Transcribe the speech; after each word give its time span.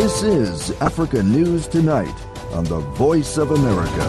This 0.00 0.22
is 0.22 0.70
Africa 0.80 1.22
News 1.22 1.68
Tonight 1.68 2.14
on 2.54 2.64
the 2.64 2.78
Voice 2.96 3.36
of 3.36 3.50
America. 3.50 4.06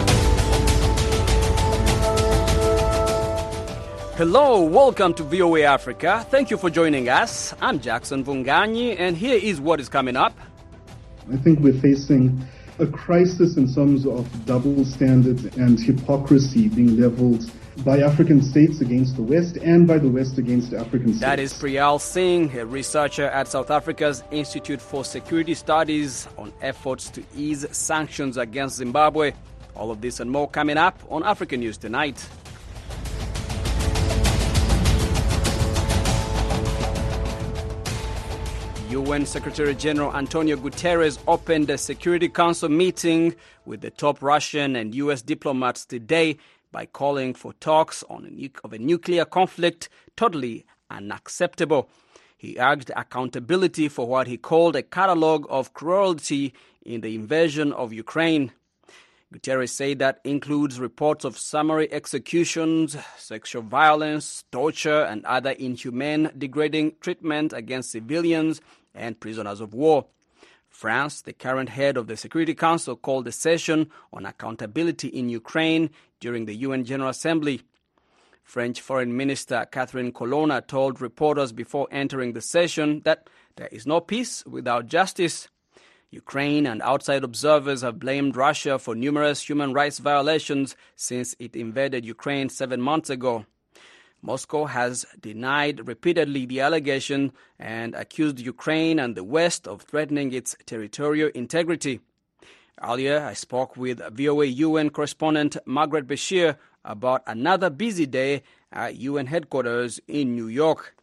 Hello, 4.16 4.62
welcome 4.62 5.12
to 5.12 5.22
VOA 5.22 5.64
Africa. 5.64 6.26
Thank 6.30 6.50
you 6.50 6.56
for 6.56 6.70
joining 6.70 7.10
us. 7.10 7.54
I'm 7.60 7.78
Jackson 7.78 8.24
Mvunganyi, 8.24 8.96
and 8.98 9.18
here 9.18 9.36
is 9.36 9.60
what 9.60 9.80
is 9.80 9.90
coming 9.90 10.16
up. 10.16 10.34
I 11.30 11.36
think 11.36 11.60
we're 11.60 11.78
facing 11.78 12.42
a 12.78 12.86
crisis 12.86 13.58
in 13.58 13.70
terms 13.70 14.06
of 14.06 14.46
double 14.46 14.86
standards 14.86 15.44
and 15.58 15.78
hypocrisy 15.78 16.68
being 16.68 16.98
leveled 16.98 17.50
by 17.78 18.00
African 18.00 18.42
states 18.42 18.80
against 18.80 19.16
the 19.16 19.22
West 19.22 19.56
and 19.56 19.86
by 19.86 19.98
the 19.98 20.08
West 20.08 20.38
against 20.38 20.72
African 20.72 21.08
states. 21.08 21.20
That 21.20 21.40
is 21.40 21.52
Priyal 21.54 22.00
Singh, 22.00 22.56
a 22.58 22.66
researcher 22.66 23.24
at 23.24 23.48
South 23.48 23.70
Africa's 23.70 24.22
Institute 24.30 24.80
for 24.80 25.04
Security 25.04 25.54
Studies 25.54 26.28
on 26.36 26.52
efforts 26.60 27.10
to 27.10 27.22
ease 27.34 27.66
sanctions 27.72 28.36
against 28.36 28.76
Zimbabwe. 28.76 29.32
All 29.74 29.90
of 29.90 30.00
this 30.00 30.20
and 30.20 30.30
more 30.30 30.48
coming 30.48 30.76
up 30.76 31.00
on 31.08 31.24
African 31.24 31.60
News 31.60 31.78
Tonight. 31.78 32.28
UN 38.90 39.24
Secretary 39.24 39.74
General 39.74 40.14
Antonio 40.14 40.54
Guterres 40.54 41.18
opened 41.26 41.70
a 41.70 41.78
Security 41.78 42.28
Council 42.28 42.68
meeting 42.68 43.34
with 43.64 43.80
the 43.80 43.88
top 43.88 44.22
Russian 44.22 44.76
and 44.76 44.94
US 44.94 45.22
diplomats 45.22 45.86
today 45.86 46.36
by 46.72 46.86
calling 46.86 47.34
for 47.34 47.52
talks 47.52 48.02
on 48.10 48.24
a 48.24 48.30
nu- 48.30 48.48
of 48.64 48.72
a 48.72 48.78
nuclear 48.78 49.24
conflict 49.24 49.88
totally 50.16 50.64
unacceptable. 50.90 51.88
He 52.36 52.56
urged 52.58 52.90
accountability 52.96 53.88
for 53.88 54.08
what 54.08 54.26
he 54.26 54.36
called 54.36 54.74
a 54.74 54.82
catalogue 54.82 55.46
of 55.48 55.74
cruelty 55.74 56.52
in 56.84 57.02
the 57.02 57.14
invasion 57.14 57.72
of 57.72 57.92
Ukraine. 57.92 58.50
Guterres 59.32 59.70
said 59.70 60.00
that 60.00 60.20
includes 60.24 60.80
reports 60.80 61.24
of 61.24 61.38
summary 61.38 61.90
executions, 61.92 62.96
sexual 63.16 63.62
violence, 63.62 64.44
torture, 64.52 65.04
and 65.04 65.24
other 65.24 65.52
inhumane, 65.52 66.30
degrading 66.36 66.94
treatment 67.00 67.52
against 67.52 67.92
civilians 67.92 68.60
and 68.94 69.20
prisoners 69.20 69.60
of 69.60 69.72
war. 69.72 70.06
France, 70.68 71.22
the 71.22 71.32
current 71.32 71.68
head 71.68 71.96
of 71.96 72.08
the 72.08 72.16
Security 72.16 72.54
Council, 72.54 72.96
called 72.96 73.28
a 73.28 73.32
session 73.32 73.90
on 74.12 74.26
accountability 74.26 75.08
in 75.08 75.28
Ukraine 75.28 75.90
during 76.22 76.46
the 76.46 76.54
UN 76.54 76.84
General 76.84 77.10
Assembly. 77.10 77.60
French 78.44 78.80
Foreign 78.80 79.16
Minister 79.16 79.66
Catherine 79.70 80.12
Colonna 80.12 80.62
told 80.62 81.00
reporters 81.00 81.52
before 81.52 81.88
entering 81.90 82.32
the 82.32 82.40
session 82.40 83.02
that 83.04 83.28
there 83.56 83.68
is 83.72 83.86
no 83.86 84.00
peace 84.00 84.44
without 84.46 84.86
justice. 84.86 85.48
Ukraine 86.10 86.66
and 86.66 86.80
outside 86.82 87.24
observers 87.24 87.82
have 87.82 87.98
blamed 87.98 88.36
Russia 88.36 88.78
for 88.78 88.94
numerous 88.94 89.48
human 89.48 89.72
rights 89.72 89.98
violations 89.98 90.76
since 90.94 91.34
it 91.38 91.56
invaded 91.56 92.04
Ukraine 92.04 92.48
seven 92.48 92.80
months 92.80 93.10
ago. 93.10 93.44
Moscow 94.20 94.66
has 94.66 95.04
denied 95.20 95.88
repeatedly 95.88 96.46
the 96.46 96.60
allegation 96.60 97.32
and 97.58 97.94
accused 97.96 98.38
Ukraine 98.38 99.00
and 99.00 99.16
the 99.16 99.24
West 99.24 99.66
of 99.66 99.82
threatening 99.82 100.32
its 100.32 100.54
territorial 100.66 101.30
integrity. 101.34 102.00
Earlier, 102.80 103.20
I 103.20 103.34
spoke 103.34 103.76
with 103.76 104.00
VOA 104.12 104.46
UN 104.46 104.90
correspondent 104.90 105.56
Margaret 105.66 106.06
Besheer 106.06 106.56
about 106.84 107.22
another 107.26 107.68
busy 107.68 108.06
day 108.06 108.42
at 108.72 108.96
UN 108.96 109.26
headquarters 109.26 110.00
in 110.08 110.34
New 110.34 110.48
York. 110.48 110.96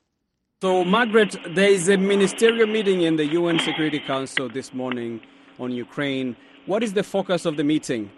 So, 0.61 0.83
Margaret, 0.83 1.37
there 1.55 1.69
is 1.69 1.87
a 1.87 1.95
ministerial 1.95 2.67
meeting 2.67 3.01
in 3.01 3.15
the 3.17 3.25
UN 3.27 3.59
Security 3.59 3.99
Council 3.99 4.49
this 4.49 4.73
morning 4.73 5.21
on 5.59 5.71
Ukraine. 5.71 6.35
What 6.65 6.83
is 6.83 6.93
the 6.93 7.03
focus 7.03 7.45
of 7.45 7.55
the 7.55 7.63
meeting? 7.63 8.11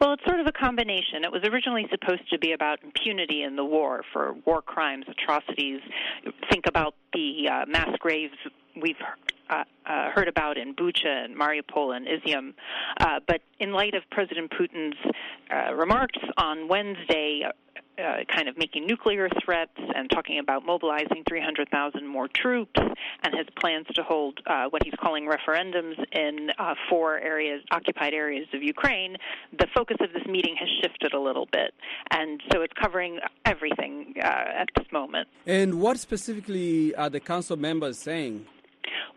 Well, 0.00 0.14
it's 0.14 0.24
sort 0.26 0.40
of 0.40 0.48
a 0.48 0.52
combination. 0.52 1.24
It 1.24 1.30
was 1.30 1.44
originally 1.44 1.86
supposed 1.88 2.28
to 2.30 2.38
be 2.38 2.52
about 2.52 2.82
impunity 2.82 3.44
in 3.44 3.54
the 3.54 3.64
war 3.64 4.02
for 4.12 4.34
war 4.44 4.60
crimes, 4.60 5.06
atrocities. 5.08 5.80
Think 6.50 6.66
about 6.66 6.94
the 7.12 7.48
uh, 7.48 7.66
mass 7.66 7.90
graves 8.00 8.34
we've 8.82 8.96
uh, 9.52 9.64
uh, 9.86 10.10
heard 10.10 10.28
about 10.28 10.56
in 10.56 10.74
Bucha 10.74 11.24
and 11.24 11.36
Mariupol 11.36 11.96
and 11.96 12.06
Izium. 12.06 12.54
Uh, 13.00 13.20
but 13.26 13.40
in 13.58 13.72
light 13.72 13.94
of 13.94 14.02
President 14.10 14.50
Putin's 14.50 14.96
uh, 15.50 15.74
remarks 15.74 16.18
on 16.36 16.68
Wednesday, 16.68 17.44
uh, 17.98 18.24
kind 18.34 18.48
of 18.48 18.56
making 18.56 18.86
nuclear 18.86 19.28
threats 19.44 19.76
and 19.94 20.10
talking 20.10 20.38
about 20.38 20.64
mobilizing 20.64 21.22
300,000 21.28 22.06
more 22.06 22.28
troops 22.28 22.80
and 23.22 23.34
his 23.36 23.46
plans 23.60 23.86
to 23.94 24.02
hold 24.02 24.40
uh, 24.46 24.64
what 24.70 24.82
he's 24.82 24.94
calling 25.00 25.28
referendums 25.28 26.02
in 26.12 26.50
uh, 26.58 26.74
four 26.88 27.18
areas, 27.18 27.62
occupied 27.70 28.14
areas 28.14 28.46
of 28.54 28.62
Ukraine, 28.62 29.16
the 29.58 29.66
focus 29.74 29.98
of 30.00 30.12
this 30.12 30.26
meeting 30.26 30.56
has 30.58 30.68
shifted 30.80 31.12
a 31.12 31.20
little 31.20 31.46
bit. 31.52 31.74
And 32.10 32.40
so 32.52 32.62
it's 32.62 32.72
covering 32.80 33.18
everything 33.44 34.14
uh, 34.18 34.26
at 34.26 34.68
this 34.76 34.86
moment. 34.90 35.28
And 35.46 35.80
what 35.80 35.98
specifically 35.98 36.94
are 36.94 37.10
the 37.10 37.20
council 37.20 37.56
members 37.56 37.98
saying? 37.98 38.46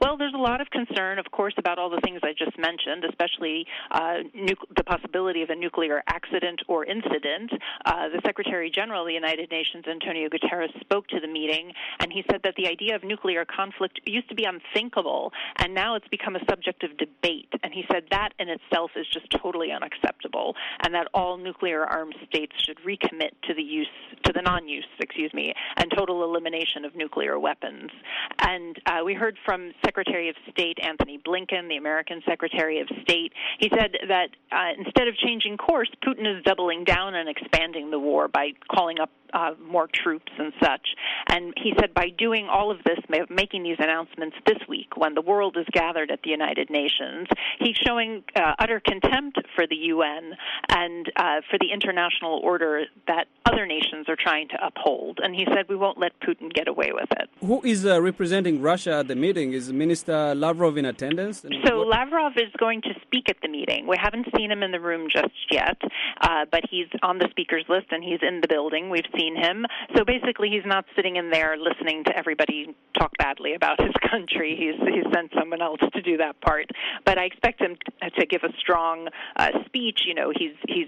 Well, 0.01 0.17
there's 0.17 0.33
a 0.33 0.38
lot 0.38 0.61
of 0.61 0.69
concern, 0.69 1.19
of 1.19 1.31
course, 1.31 1.53
about 1.57 1.79
all 1.79 1.89
the 1.89 2.01
things 2.01 2.19
I 2.23 2.33
just 2.38 2.57
mentioned, 2.59 3.06
especially 3.06 3.66
uh, 3.91 4.17
nu- 4.33 4.56
the 4.75 4.83
possibility 4.83 5.41
of 5.41 5.50
a 5.50 5.56
nuclear 5.56 6.03
accident 6.07 6.61
or 6.67 6.85
incident. 6.85 7.51
Uh, 7.85 8.09
the 8.09 8.22
Secretary 8.25 8.69
General 8.69 9.01
of 9.01 9.07
the 9.07 9.13
United 9.13 9.50
Nations, 9.51 9.85
Antonio 9.88 10.28
Guterres, 10.29 10.78
spoke 10.81 11.07
to 11.07 11.19
the 11.19 11.28
meeting, 11.28 11.72
and 12.00 12.11
he 12.11 12.23
said 12.29 12.41
that 12.44 12.55
the 12.55 12.67
idea 12.67 12.95
of 12.95 13.03
nuclear 13.03 13.45
conflict 13.45 14.00
used 14.05 14.28
to 14.29 14.35
be 14.35 14.44
unthinkable, 14.44 15.31
and 15.57 15.73
now 15.73 15.95
it's 15.95 16.07
become 16.09 16.35
a 16.35 16.45
subject 16.50 16.84
of 16.84 16.97
debate. 16.97 17.51
And 17.63 17.73
he 17.73 17.85
said 17.91 18.03
that 18.11 18.29
in 18.39 18.50
itself 18.50 18.91
is 18.95 19.07
just 19.11 19.29
totally 19.31 19.72
unacceptable, 19.72 20.55
and 20.84 20.94
that 20.94 21.07
all 21.13 21.38
nuclear 21.38 21.85
armed 21.85 22.16
states 22.28 22.53
should 22.66 22.78
recommit 22.85 23.31
to 23.44 23.53
the 23.53 23.63
use, 23.63 23.88
to 24.23 24.34
the 24.34 24.41
non-use, 24.41 24.85
excuse 25.00 25.34
me, 25.34 25.53
and 25.78 25.91
total 25.95 26.23
elimination 26.23 26.84
of 26.84 26.95
nuclear 26.95 27.39
weapons. 27.39 27.91
And 28.39 28.78
uh, 28.85 29.00
we 29.05 29.13
heard 29.13 29.38
from 29.45 29.72
Secretary 29.85 30.29
of 30.29 30.35
State 30.51 30.79
Antony 30.81 31.19
Blinken, 31.25 31.69
the 31.69 31.78
American 31.78 32.22
Secretary 32.28 32.79
of 32.79 32.88
State. 33.03 33.31
He 33.59 33.69
said 33.69 33.91
that 34.07 34.29
uh, 34.51 34.72
instead 34.78 35.07
of 35.07 35.16
changing 35.16 35.57
course, 35.57 35.90
Putin 36.03 36.38
is 36.38 36.44
doubling 36.44 36.84
down 36.84 37.16
and 37.16 37.29
expanding 37.29 37.91
the 37.91 38.00
war 38.00 38.28
by 38.28 38.51
calling 38.69 39.00
up 39.00 39.12
uh, 39.35 39.51
more 39.69 39.88
troops 39.94 40.31
and 40.40 40.53
such. 40.63 40.88
And 41.28 41.53
he 41.62 41.73
said 41.79 41.94
by 41.94 42.09
doing 42.18 42.47
all 42.50 42.72
of 42.72 42.78
this, 42.85 42.97
making 43.29 43.63
these 43.63 43.78
announcements 43.79 44.38
this 44.47 44.57
week 44.69 44.96
when 44.96 45.13
the 45.13 45.22
world 45.22 45.57
is 45.59 45.66
gathered 45.73 46.09
at 46.09 46.22
the 46.23 46.29
United 46.29 46.69
Nations, 46.69 47.28
he's 47.59 47.75
showing 47.85 48.23
uh, 48.35 48.53
utter 48.59 48.81
contempt 48.85 49.38
for 49.56 49.68
the 49.68 49.75
UN 49.75 50.31
and 50.69 51.12
uh, 51.18 51.41
for 51.51 51.57
the 51.59 51.72
international 51.73 52.40
order 52.44 52.84
that 53.07 53.25
other 53.46 53.66
nations 53.66 54.07
are 54.07 54.16
trying 54.28 54.47
to 54.50 54.57
uphold. 54.66 55.19
And 55.22 55.35
he 55.35 55.46
said 55.53 55.66
we 55.69 55.75
won't 55.75 56.00
let 56.00 56.13
Putin 56.22 56.53
get 56.53 56.67
away 56.67 56.91
with 56.94 57.09
it. 57.19 57.29
Who 57.41 57.62
is 57.63 57.85
uh, 57.85 58.02
representing 58.02 58.62
Russia 58.62 59.00
at 59.00 59.07
the 59.07 59.16
meeting? 59.16 59.53
Is 59.53 59.72
Minister 59.73 60.34
Lavrov 60.34 60.78
in 60.78 60.85
attendance? 60.85 61.44
And 61.44 61.53
So 61.66 61.79
what- 61.79 61.88
Lavrov 61.90 62.34
is 62.38 62.52
going 62.57 62.81
to 62.84 62.94
speak 63.06 63.29
at 63.29 63.38
the 63.41 63.50
meeting. 63.50 63.88
We 63.88 63.97
haven't 64.02 64.28
seen 64.38 64.50
him 64.52 64.63
in 64.63 64.72
the 64.72 64.79
room 64.79 65.07
just 65.12 65.35
yet, 65.52 65.78
uh, 66.22 66.46
but 66.52 66.62
he's 66.69 66.88
on 67.03 67.17
the 67.17 67.28
speakers 67.31 67.66
list 67.67 67.88
and 67.91 68.03
he's 68.03 68.19
in 68.22 68.41
the 68.41 68.47
building. 68.47 68.90
We've 68.90 69.09
seen 69.17 69.24
him. 69.33 69.65
So 69.95 70.03
basically, 70.03 70.49
he's 70.49 70.65
not 70.65 70.83
sitting 70.93 71.15
in 71.15 71.29
there 71.29 71.55
listening 71.55 72.03
to 72.03 72.17
everybody 72.17 72.75
talk 72.97 73.11
badly 73.17 73.53
about 73.53 73.81
his 73.81 73.93
country. 74.11 74.57
He's 74.59 74.75
he's 74.93 75.05
sent 75.13 75.31
someone 75.39 75.61
else 75.61 75.79
to 75.93 76.01
do 76.01 76.17
that 76.17 76.41
part. 76.41 76.69
But 77.05 77.17
I 77.17 77.23
expect 77.23 77.61
him 77.61 77.77
to 78.19 78.25
give 78.25 78.43
a 78.43 78.51
strong 78.59 79.07
uh, 79.37 79.51
speech. 79.65 80.01
You 80.05 80.13
know, 80.13 80.33
he's 80.35 80.55
he's 80.67 80.87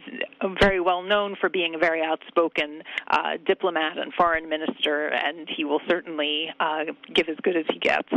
very 0.60 0.82
well 0.82 1.04
known 1.04 1.38
for 1.40 1.48
being 1.48 1.76
a 1.76 1.78
very 1.78 2.04
outspoken 2.04 2.84
uh, 3.08 3.38
diplomat 3.46 3.98
and 3.98 4.14
foreign 4.14 4.50
minister, 4.50 5.08
and 5.08 5.48
he 5.56 5.64
will 5.64 5.82
certainly 5.88 6.50
uh, 6.60 6.86
give 7.14 7.30
as 7.30 7.38
good 7.42 7.56
as 7.56 7.66
he 7.72 7.80
gets. 7.80 8.10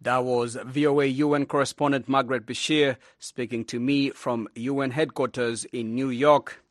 That 0.00 0.24
was 0.24 0.56
VOA 0.62 1.06
UN 1.06 1.46
correspondent 1.46 2.06
Margaret 2.06 2.46
Besheer 2.46 2.96
speaking 3.18 3.64
to 3.64 3.80
me 3.80 4.10
from 4.10 4.46
UN 4.54 4.90
headquarters 4.90 5.64
in 5.72 5.94
New 5.94 6.10
York. 6.10 6.62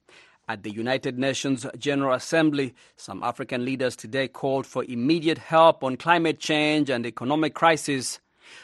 At 0.48 0.62
the 0.62 0.70
United 0.70 1.18
Nations 1.18 1.66
General 1.76 2.14
Assembly, 2.14 2.76
some 2.96 3.24
African 3.24 3.66
leaders 3.66 3.96
today 3.96 4.28
called 4.28 4.68
for 4.68 4.84
immediate 4.84 5.40
help 5.40 5.84
on 5.84 5.98
climate 5.98 6.38
change 6.38 6.88
and 6.92 7.04
economic 7.04 7.56
crisis. 7.56 8.20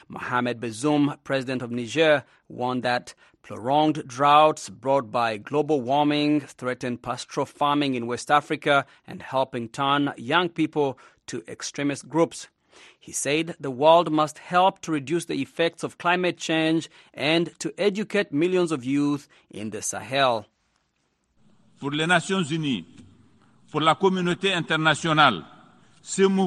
Mohamed 0.08 0.62
Bazoum, 0.62 1.18
president 1.24 1.64
of 1.64 1.72
Niger, 1.72 2.24
warned 2.48 2.84
that 2.84 3.16
prolonged 3.42 4.08
droughts 4.08 4.70
brought 4.70 5.10
by 5.10 5.38
global 5.38 5.82
warming 5.82 6.42
threaten 6.42 6.98
pastoral 6.98 7.48
farming 7.48 7.96
in 7.96 8.06
West 8.06 8.30
Africa 8.30 8.86
and 9.08 9.24
helping 9.24 9.68
turn 9.68 10.14
young 10.18 10.50
people 10.50 11.00
to 11.26 11.44
extremist 11.48 12.08
groups. 12.08 12.48
He 13.00 13.12
said 13.12 13.56
the 13.60 13.72
world 13.72 14.12
must 14.12 14.38
help 14.38 14.82
to 14.82 14.92
reduce 14.92 15.26
the 15.26 15.42
effects 15.42 15.82
of 15.82 15.98
climate 15.98 16.38
change 16.38 16.92
and 17.12 17.58
to 17.58 17.74
educate 17.80 18.32
millions 18.32 18.72
of 18.72 18.86
youth 18.86 19.28
in 19.50 19.72
the 19.72 19.82
Sahel. 19.82 20.46
Pour 21.82 21.92
les 21.92 22.06
Nations 22.06 22.44
Unies, 22.44 22.86
pour 23.72 23.82
la 23.82 23.96
communauté 23.96 24.54
internationale, 24.54 25.44
Speaking 26.04 26.40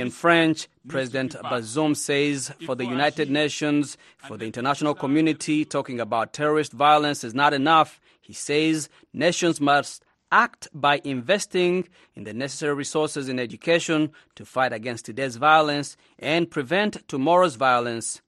in 0.00 0.10
French, 0.10 0.66
President 0.88 1.36
Bazoum 1.44 1.96
says 1.96 2.52
for 2.66 2.74
the 2.74 2.84
United 2.84 3.30
Nations, 3.30 3.96
for 4.26 4.36
the 4.36 4.44
international 4.44 4.94
community, 4.94 5.64
talking 5.64 6.00
about 6.00 6.32
terrorist 6.32 6.72
violence 6.72 7.22
is 7.22 7.32
not 7.32 7.54
enough. 7.54 8.00
He 8.20 8.32
says 8.32 8.88
nations 9.12 9.60
must 9.60 10.04
act 10.32 10.66
by 10.74 11.00
investing 11.04 11.86
in 12.16 12.24
the 12.24 12.32
necessary 12.32 12.74
resources 12.74 13.28
in 13.28 13.38
education 13.38 14.10
to 14.34 14.44
fight 14.44 14.72
against 14.72 15.04
today's 15.04 15.36
violence 15.36 15.96
and 16.18 16.50
prevent 16.50 17.06
tomorrow's 17.06 17.54
violence. 17.54 18.20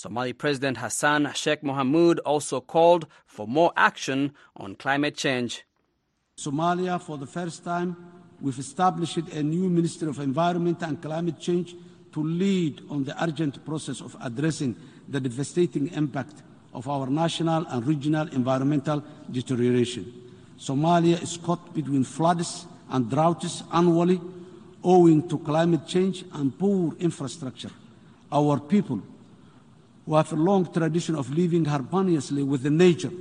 Somali 0.00 0.32
President 0.32 0.78
Hassan 0.78 1.30
Sheikh 1.34 1.60
Mohamud 1.60 2.20
also 2.24 2.58
called 2.62 3.06
for 3.26 3.46
more 3.46 3.70
action 3.76 4.32
on 4.56 4.74
climate 4.74 5.14
change. 5.14 5.66
Somalia, 6.38 6.98
for 6.98 7.18
the 7.18 7.26
first 7.26 7.62
time, 7.64 7.94
we've 8.40 8.58
established 8.58 9.18
a 9.18 9.42
new 9.42 9.68
Ministry 9.68 10.08
of 10.08 10.18
Environment 10.18 10.80
and 10.80 11.02
Climate 11.02 11.38
Change 11.38 11.76
to 12.14 12.22
lead 12.22 12.80
on 12.88 13.04
the 13.04 13.14
urgent 13.22 13.62
process 13.66 14.00
of 14.00 14.16
addressing 14.22 14.74
the 15.06 15.20
devastating 15.20 15.92
impact 15.92 16.44
of 16.72 16.88
our 16.88 17.06
national 17.06 17.66
and 17.66 17.86
regional 17.86 18.26
environmental 18.28 19.04
deterioration. 19.30 20.10
Somalia 20.58 21.22
is 21.22 21.36
caught 21.36 21.74
between 21.74 22.04
floods 22.04 22.64
and 22.88 23.10
droughts 23.10 23.62
annually 23.70 24.18
owing 24.82 25.28
to 25.28 25.36
climate 25.40 25.86
change 25.86 26.24
and 26.32 26.58
poor 26.58 26.94
infrastructure. 27.00 27.70
Our 28.32 28.58
people, 28.60 29.02
who 30.10 30.16
have 30.16 30.32
a 30.32 30.36
long 30.36 30.66
tradition 30.72 31.14
of 31.14 31.30
living 31.30 31.64
harmoniously 31.64 32.42
with 32.42 32.64
the 32.64 32.70
nature, 32.70 33.12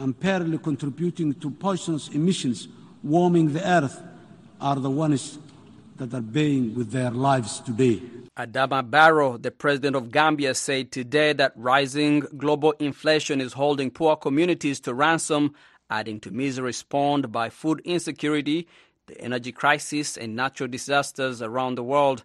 unfairly 0.00 0.58
contributing 0.58 1.32
to 1.32 1.48
poisonous 1.48 2.08
emissions 2.08 2.66
warming 3.04 3.52
the 3.52 3.64
earth, 3.64 4.02
are 4.60 4.74
the 4.74 4.90
ones 4.90 5.38
that 5.94 6.12
are 6.12 6.20
paying 6.20 6.74
with 6.74 6.90
their 6.90 7.12
lives 7.12 7.60
today. 7.60 8.02
Adama 8.36 8.82
Barrow, 8.90 9.38
the 9.38 9.52
president 9.52 9.94
of 9.94 10.10
Gambia, 10.10 10.52
said 10.56 10.90
today 10.90 11.32
that 11.32 11.52
rising 11.54 12.18
global 12.36 12.72
inflation 12.80 13.40
is 13.40 13.52
holding 13.52 13.88
poor 13.88 14.16
communities 14.16 14.80
to 14.80 14.92
ransom, 14.94 15.54
adding 15.90 16.18
to 16.18 16.32
misery 16.32 16.72
spawned 16.72 17.30
by 17.30 17.48
food 17.48 17.80
insecurity, 17.84 18.66
the 19.06 19.20
energy 19.20 19.52
crisis, 19.52 20.16
and 20.16 20.34
natural 20.34 20.68
disasters 20.68 21.40
around 21.40 21.76
the 21.76 21.84
world. 21.84 22.24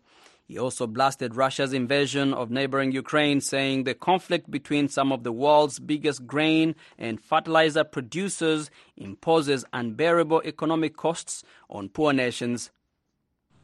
He 0.52 0.60
also 0.60 0.86
blasted 0.86 1.34
Russia's 1.34 1.72
invasion 1.72 2.34
of 2.34 2.52
neighboring 2.52 2.92
Ukraine, 2.92 3.40
saying 3.40 3.86
the 3.86 3.94
conflict 3.94 4.52
between 4.52 4.90
some 4.90 5.14
of 5.14 5.24
the 5.24 5.32
world's 5.32 5.80
biggest 5.80 6.28
grain 6.28 6.76
and 6.98 7.24
fertilizer 7.24 7.86
producers 7.86 8.70
imposes 8.98 9.64
unbearable 9.72 10.42
economic 10.44 10.98
costs 10.98 11.46
on 11.70 11.88
poor 11.88 12.12
nations. 12.12 12.70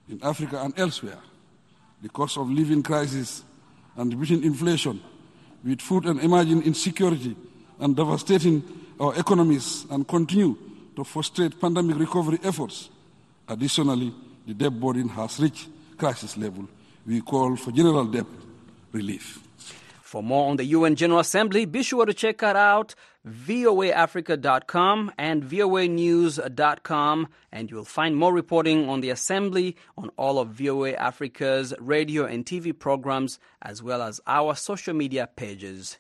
In 0.08 0.22
Africa 0.24 0.62
and 0.64 0.80
elsewhere, 0.80 1.20
the 2.02 2.08
cost 2.08 2.38
of 2.38 2.50
living 2.50 2.82
crisis 2.84 3.44
and 3.98 4.14
repeating 4.14 4.46
inflation 4.46 5.02
with 5.66 5.82
food 5.82 6.06
and 6.06 6.22
emerging 6.22 6.64
insecurity 6.64 7.36
and 7.82 7.98
devastating 7.98 8.64
our 8.98 9.14
economies 9.20 9.86
and 9.90 10.08
continue 10.08 10.56
to 10.96 11.04
frustrate 11.04 11.60
pandemic 11.60 12.00
recovery 12.00 12.40
efforts. 12.46 12.90
Additionally, 13.50 14.14
the 14.48 14.54
debt 14.54 14.80
burden 14.80 15.10
has 15.10 15.38
reached 15.38 15.68
crisis 15.98 16.38
level. 16.38 16.70
We 17.08 17.22
call 17.22 17.56
for 17.56 17.72
general 17.72 18.06
debt 18.06 18.26
relief. 18.92 19.40
For 20.02 20.22
more 20.22 20.50
on 20.50 20.58
the 20.58 20.66
UN 20.66 20.96
General 20.96 21.22
Assembly, 21.22 21.66
be 21.66 21.82
sure 21.84 22.06
to 22.06 22.14
check 22.14 22.44
it 22.44 22.56
out 22.56 22.96
voaafrica.com 23.28 25.12
and 25.18 25.44
voanews.com, 25.44 27.28
and 27.52 27.72
you'll 27.72 27.84
find 27.84 28.16
more 28.16 28.34
reporting 28.34 28.90
on 28.90 29.02
the 29.02 29.10
Assembly 29.10 29.76
on 29.98 30.10
all 30.18 30.40
of 30.40 30.50
VOA 30.50 30.94
Africa's 30.94 31.74
radio 31.80 32.26
and 32.26 32.46
TV 32.46 32.78
programs, 32.78 33.40
as 33.62 33.84
well 33.84 34.02
as 34.02 34.22
our 34.28 34.56
social 34.56 34.94
media 34.94 35.28
pages. 35.36 35.98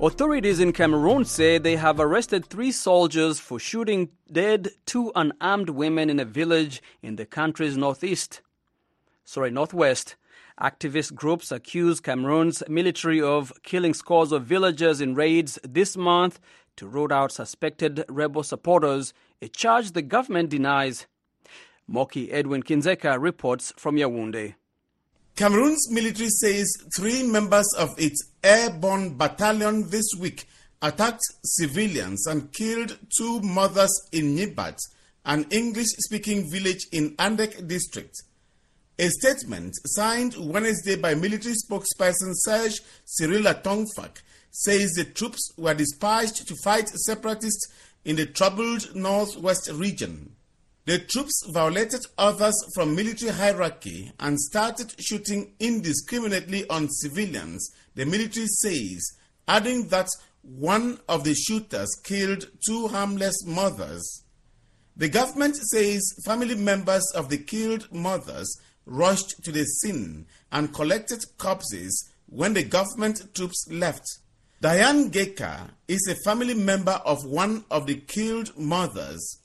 Authorities 0.00 0.60
in 0.60 0.72
Cameroon 0.72 1.24
say 1.24 1.58
they 1.58 1.74
have 1.74 1.98
arrested 1.98 2.46
three 2.46 2.70
soldiers 2.70 3.40
for 3.40 3.58
shooting 3.58 4.10
dead 4.30 4.68
two 4.86 5.10
unarmed 5.16 5.70
women 5.70 6.08
in 6.08 6.20
a 6.20 6.24
village 6.24 6.80
in 7.02 7.16
the 7.16 7.26
country's 7.26 7.76
northeast. 7.76 8.40
Sorry, 9.24 9.50
northwest. 9.50 10.14
Activist 10.60 11.16
groups 11.16 11.50
accuse 11.50 11.98
Cameroon's 11.98 12.62
military 12.68 13.20
of 13.20 13.52
killing 13.64 13.92
scores 13.92 14.30
of 14.30 14.44
villagers 14.44 15.00
in 15.00 15.16
raids 15.16 15.58
this 15.64 15.96
month 15.96 16.38
to 16.76 16.86
root 16.86 17.10
out 17.10 17.32
suspected 17.32 18.04
rebel 18.08 18.44
supporters, 18.44 19.12
a 19.42 19.48
charge 19.48 19.90
the 19.90 20.02
government 20.02 20.48
denies. 20.48 21.08
Moki 21.88 22.30
Edwin 22.30 22.62
Kinzeka 22.62 23.20
reports 23.20 23.72
from 23.76 23.96
Yaoundé. 23.96 24.54
Cameroon's 25.38 25.88
military 25.88 26.30
says 26.30 26.76
three 26.96 27.22
members 27.22 27.72
of 27.78 27.94
its 27.96 28.32
airborne 28.42 29.16
battalion 29.16 29.88
this 29.88 30.08
week 30.18 30.48
attacked 30.82 31.22
civilians 31.44 32.26
and 32.26 32.52
killed 32.52 32.98
two 33.16 33.40
mothers 33.42 33.92
in 34.10 34.34
Nibat, 34.34 34.76
an 35.24 35.46
English 35.52 35.90
speaking 36.00 36.50
village 36.50 36.88
in 36.90 37.14
Andek 37.18 37.68
district. 37.68 38.16
A 38.98 39.08
statement 39.10 39.74
signed 39.86 40.34
Wednesday 40.36 40.96
by 40.96 41.14
military 41.14 41.54
spokesperson 41.54 42.32
Serge 42.34 42.80
Cyrille 43.06 43.54
Atonfack 43.54 44.20
says 44.50 44.90
the 44.94 45.04
troops 45.04 45.52
were 45.56 45.72
dispatched 45.72 46.48
to 46.48 46.56
fight 46.64 46.88
separatists 46.88 47.68
in 48.04 48.16
the 48.16 48.26
troubled 48.26 48.92
northwest 48.96 49.70
region. 49.72 50.34
The 50.88 51.00
troops 51.00 51.44
violated 51.50 52.06
orders 52.16 52.54
from 52.74 52.96
military 52.96 53.30
hierarchy 53.30 54.10
and 54.20 54.40
started 54.40 54.94
shooting 54.98 55.52
indiscriminately 55.60 56.66
on 56.70 56.88
civilians, 56.88 57.70
the 57.94 58.06
military 58.06 58.46
says, 58.46 59.12
adding 59.46 59.88
that 59.88 60.08
one 60.40 60.98
of 61.06 61.24
the 61.24 61.34
shooters 61.34 61.94
killed 62.04 62.48
two 62.66 62.88
harmless 62.88 63.44
mothers. 63.44 64.24
The 64.96 65.10
government 65.10 65.56
says 65.56 66.22
family 66.24 66.54
members 66.54 67.04
of 67.14 67.28
the 67.28 67.36
killed 67.36 67.92
mothers 67.92 68.58
rushed 68.86 69.44
to 69.44 69.52
the 69.52 69.66
scene 69.66 70.24
and 70.50 70.72
collected 70.72 71.22
corpses 71.36 72.08
when 72.30 72.54
the 72.54 72.64
government 72.64 73.34
troops 73.34 73.66
left. 73.70 74.06
Diane 74.62 75.10
Geka 75.10 75.68
is 75.86 76.08
a 76.08 76.16
family 76.24 76.54
member 76.54 76.98
of 77.04 77.26
one 77.26 77.66
of 77.70 77.86
the 77.86 77.96
killed 77.96 78.56
mothers. 78.56 79.37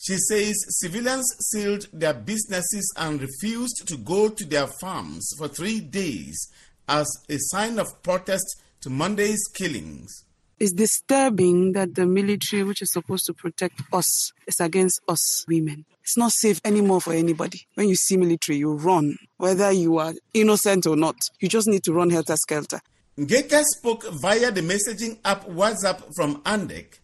She 0.00 0.16
says 0.16 0.54
civilians 0.80 1.26
sealed 1.50 1.88
their 1.92 2.14
businesses 2.14 2.92
and 2.96 3.20
refused 3.20 3.88
to 3.88 3.96
go 3.96 4.28
to 4.28 4.44
their 4.44 4.68
farms 4.80 5.28
for 5.36 5.48
three 5.48 5.80
days 5.80 6.48
as 6.88 7.06
a 7.28 7.36
sign 7.38 7.80
of 7.80 8.02
protest 8.04 8.62
to 8.82 8.90
Monday's 8.90 9.42
killings. 9.52 10.24
It's 10.60 10.72
disturbing 10.72 11.72
that 11.72 11.94
the 11.94 12.06
military, 12.06 12.62
which 12.62 12.80
is 12.80 12.92
supposed 12.92 13.26
to 13.26 13.34
protect 13.34 13.80
us, 13.92 14.32
is 14.46 14.60
against 14.60 15.00
us 15.08 15.44
women. 15.48 15.84
It's 16.02 16.16
not 16.16 16.32
safe 16.32 16.60
anymore 16.64 17.00
for 17.00 17.12
anybody. 17.12 17.66
When 17.74 17.88
you 17.88 17.96
see 17.96 18.16
military, 18.16 18.58
you 18.58 18.74
run. 18.74 19.18
Whether 19.36 19.72
you 19.72 19.98
are 19.98 20.14
innocent 20.32 20.86
or 20.86 20.96
not, 20.96 21.16
you 21.40 21.48
just 21.48 21.68
need 21.68 21.82
to 21.84 21.92
run 21.92 22.10
helter 22.10 22.36
skelter. 22.36 22.80
Ngeka 23.18 23.62
spoke 23.64 24.04
via 24.20 24.52
the 24.52 24.60
messaging 24.60 25.18
app 25.24 25.44
WhatsApp 25.46 26.14
from 26.14 26.40
Andek 26.42 26.98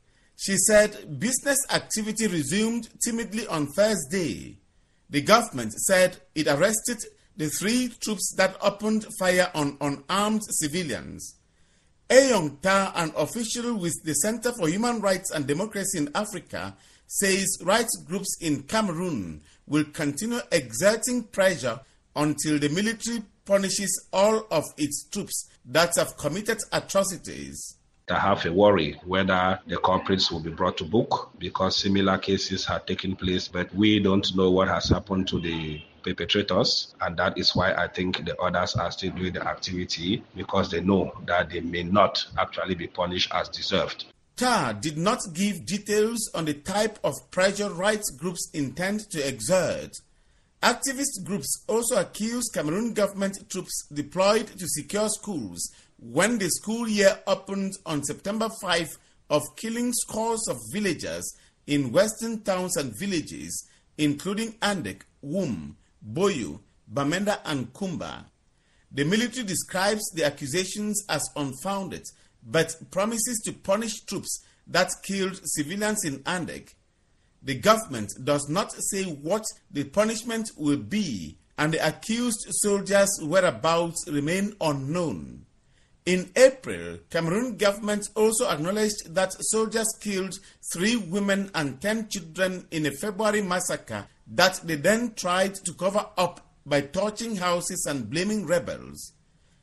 she 0.44 0.58
said 0.58 1.18
business 1.18 1.56
activity 1.70 2.26
resumed 2.26 2.90
timidly 3.02 3.46
on 3.46 3.66
Thursday. 3.66 4.58
The 5.08 5.22
government 5.22 5.72
said 5.72 6.18
it 6.34 6.48
arrested 6.48 6.98
the 7.34 7.48
three 7.48 7.88
troops 8.02 8.34
that 8.36 8.54
opened 8.60 9.06
fire 9.18 9.50
on 9.54 9.78
unarmed 9.80 10.42
civilians. 10.44 11.36
Ayong 12.10 12.60
Ta, 12.60 12.92
an 12.94 13.14
official 13.16 13.78
with 13.78 13.94
the 14.04 14.12
Center 14.16 14.52
for 14.52 14.68
Human 14.68 15.00
Rights 15.00 15.30
and 15.30 15.46
Democracy 15.46 15.96
in 15.96 16.10
Africa, 16.14 16.76
says 17.06 17.56
rights 17.62 17.96
groups 18.06 18.36
in 18.42 18.64
Cameroon 18.64 19.40
will 19.66 19.84
continue 19.94 20.40
exerting 20.52 21.22
pressure 21.22 21.80
until 22.16 22.58
the 22.58 22.68
military 22.68 23.22
punishes 23.46 24.08
all 24.12 24.46
of 24.50 24.64
its 24.76 25.08
troops 25.08 25.48
that 25.64 25.96
have 25.96 26.18
committed 26.18 26.58
atrocities. 26.70 27.78
I 28.10 28.18
have 28.18 28.44
a 28.44 28.52
worry 28.52 29.00
whether 29.06 29.58
the 29.66 29.78
culprits 29.78 30.30
will 30.30 30.40
be 30.40 30.50
brought 30.50 30.76
to 30.78 30.84
book 30.84 31.30
because 31.38 31.76
similar 31.76 32.18
cases 32.18 32.66
have 32.66 32.84
taken 32.84 33.16
place, 33.16 33.48
but 33.48 33.74
we 33.74 33.98
don't 33.98 34.36
know 34.36 34.50
what 34.50 34.68
has 34.68 34.90
happened 34.90 35.26
to 35.28 35.40
the 35.40 35.80
perpetrators, 36.02 36.94
and 37.00 37.16
that 37.16 37.38
is 37.38 37.56
why 37.56 37.72
I 37.72 37.88
think 37.88 38.26
the 38.26 38.38
others 38.38 38.76
are 38.76 38.90
still 38.90 39.12
doing 39.12 39.32
the 39.32 39.48
activity 39.48 40.22
because 40.36 40.70
they 40.70 40.82
know 40.82 41.12
that 41.24 41.48
they 41.48 41.60
may 41.60 41.82
not 41.82 42.22
actually 42.38 42.74
be 42.74 42.88
punished 42.88 43.32
as 43.32 43.48
deserved. 43.48 44.04
TAR 44.36 44.74
did 44.74 44.98
not 44.98 45.20
give 45.32 45.64
details 45.64 46.30
on 46.34 46.44
the 46.44 46.54
type 46.54 46.98
of 47.04 47.14
pressure 47.30 47.70
rights 47.70 48.10
groups 48.10 48.50
intend 48.52 49.08
to 49.12 49.26
exert. 49.26 49.92
Activist 50.62 51.24
groups 51.24 51.62
also 51.68 52.00
accuse 52.00 52.50
Cameroon 52.52 52.92
government 52.92 53.48
troops 53.48 53.86
deployed 53.92 54.46
to 54.46 54.66
secure 54.66 55.08
schools 55.08 55.70
when 55.98 56.38
the 56.38 56.50
school 56.50 56.88
year 56.88 57.18
opened 57.26 57.74
on 57.86 58.04
September 58.04 58.48
5 58.60 58.98
of 59.30 59.42
killing 59.56 59.92
scores 59.92 60.46
of 60.48 60.58
villagers 60.72 61.34
in 61.66 61.92
western 61.92 62.42
towns 62.42 62.76
and 62.76 62.92
villages, 62.98 63.66
including 63.96 64.52
Andek, 64.54 65.02
Wum, 65.22 65.76
Boyu, 66.12 66.60
Bamenda, 66.92 67.40
and 67.44 67.72
Kumba. 67.72 68.24
The 68.92 69.04
military 69.04 69.44
describes 69.44 70.08
the 70.14 70.24
accusations 70.24 71.02
as 71.08 71.28
unfounded, 71.36 72.04
but 72.46 72.76
promises 72.90 73.40
to 73.44 73.52
punish 73.52 74.00
troops 74.02 74.44
that 74.66 74.90
killed 75.02 75.40
civilians 75.44 76.04
in 76.04 76.18
Andek. 76.20 76.74
The 77.42 77.54
government 77.54 78.12
does 78.22 78.48
not 78.48 78.72
say 78.72 79.04
what 79.04 79.44
the 79.70 79.84
punishment 79.84 80.50
will 80.56 80.78
be, 80.78 81.36
and 81.58 81.72
the 81.72 81.86
accused 81.86 82.46
soldiers' 82.50 83.20
whereabouts 83.22 84.04
remain 84.08 84.54
unknown. 84.60 85.44
In 86.06 86.30
April, 86.36 86.98
Cameroon 87.08 87.56
government 87.56 88.10
also 88.14 88.46
acknowledged 88.50 89.14
that 89.14 89.32
soldiers 89.40 89.88
killed 90.00 90.38
three 90.70 90.96
women 90.96 91.50
and 91.54 91.80
ten 91.80 92.08
children 92.10 92.66
in 92.70 92.84
a 92.84 92.90
February 92.90 93.40
massacre 93.40 94.06
that 94.26 94.60
they 94.64 94.74
then 94.74 95.14
tried 95.14 95.54
to 95.54 95.72
cover 95.72 96.04
up 96.18 96.46
by 96.66 96.82
torching 96.82 97.36
houses 97.36 97.86
and 97.88 98.10
blaming 98.10 98.44
rebels. 98.44 99.14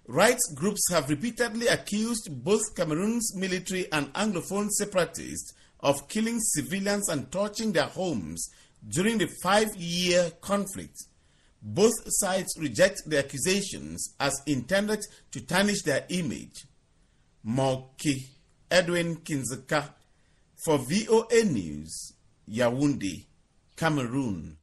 Rights 0.07 0.51
groups 0.55 0.89
have 0.89 1.11
repeatedly 1.11 1.67
accused 1.67 2.43
both 2.43 2.75
Cameroon's 2.75 3.35
military 3.35 3.91
and 3.91 4.11
Anglophone 4.13 4.71
separatists 4.71 5.53
of 5.79 6.07
killing 6.09 6.39
civilians 6.39 7.07
and 7.07 7.31
torching 7.31 7.71
their 7.71 7.85
homes 7.85 8.49
during 8.87 9.19
the 9.19 9.29
five 9.43 9.75
year 9.75 10.31
conflict. 10.41 11.05
Both 11.61 11.93
sides 12.07 12.57
reject 12.59 13.01
the 13.05 13.19
accusations 13.19 14.15
as 14.19 14.41
intended 14.47 15.01
to 15.31 15.45
tarnish 15.45 15.83
their 15.83 16.05
image. 16.09 16.65
Moki 17.43 18.29
Edwin 18.69 19.17
Kinzeka 19.17 19.89
for 20.65 20.79
VOA 20.79 21.43
News, 21.43 22.13
Yaoundé, 22.49 23.25
Cameroon. 23.75 24.57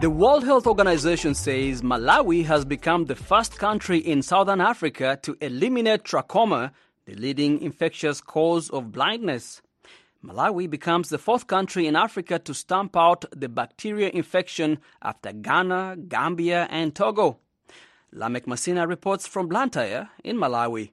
The 0.00 0.10
World 0.10 0.42
Health 0.42 0.66
Organization 0.66 1.34
says 1.34 1.82
Malawi 1.82 2.44
has 2.44 2.64
become 2.64 3.04
the 3.04 3.14
first 3.14 3.56
country 3.56 3.98
in 3.98 4.20
southern 4.20 4.60
Africa 4.60 5.16
to 5.22 5.36
eliminate 5.40 6.02
trachoma, 6.02 6.72
the 7.04 7.14
leading 7.14 7.60
infectious 7.60 8.20
cause 8.20 8.68
of 8.70 8.90
blindness. 8.90 9.62
Malawi 10.24 10.70
becomes 10.70 11.08
the 11.08 11.18
fourth 11.18 11.48
country 11.48 11.88
in 11.88 11.96
Africa 11.96 12.38
to 12.38 12.54
stamp 12.54 12.96
out 12.96 13.24
the 13.34 13.48
bacteria 13.48 14.08
infection 14.08 14.78
after 15.02 15.32
Ghana, 15.32 15.96
Gambia, 16.06 16.68
and 16.70 16.94
Togo. 16.94 17.38
Lamek 18.14 18.46
Masina 18.46 18.86
reports 18.86 19.26
from 19.26 19.48
Blantyre 19.48 20.10
in 20.22 20.36
Malawi. 20.36 20.90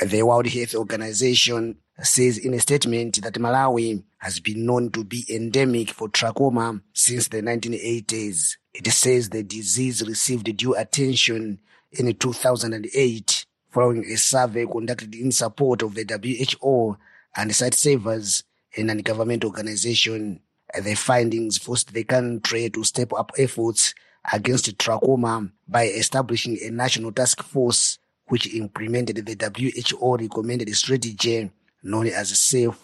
The 0.00 0.22
World 0.22 0.46
Health 0.46 0.74
Organization 0.76 1.78
says 2.00 2.38
in 2.38 2.54
a 2.54 2.60
statement 2.60 3.22
that 3.22 3.34
Malawi 3.34 4.04
has 4.18 4.38
been 4.38 4.66
known 4.66 4.90
to 4.90 5.02
be 5.02 5.24
endemic 5.28 5.90
for 5.90 6.08
trachoma 6.08 6.80
since 6.92 7.28
the 7.28 7.42
1980s. 7.42 8.56
It 8.72 8.86
says 8.92 9.30
the 9.30 9.42
disease 9.42 10.06
received 10.06 10.56
due 10.56 10.76
attention 10.76 11.60
in 11.90 12.14
2008 12.14 13.46
following 13.70 14.04
a 14.04 14.16
survey 14.16 14.66
conducted 14.66 15.14
in 15.16 15.32
support 15.32 15.82
of 15.82 15.94
the 15.94 16.04
WHO 16.04 16.96
and 17.36 17.50
Sightsavers, 17.50 18.44
a 18.76 18.82
non-government 18.82 19.44
organization. 19.44 20.40
Uh, 20.74 20.80
the 20.80 20.94
findings 20.94 21.58
forced 21.58 21.92
the 21.92 22.04
country 22.04 22.70
to 22.70 22.84
step 22.84 23.12
up 23.12 23.32
efforts 23.38 23.94
against 24.32 24.76
trachoma 24.78 25.50
by 25.68 25.84
establishing 25.84 26.58
a 26.62 26.70
national 26.70 27.12
task 27.12 27.42
force 27.42 27.98
which 28.26 28.52
implemented 28.54 29.16
the 29.16 29.78
WHO 29.90 30.16
recommended 30.16 30.74
strategy 30.74 31.50
known 31.82 32.06
as 32.06 32.38
SAFE 32.38 32.78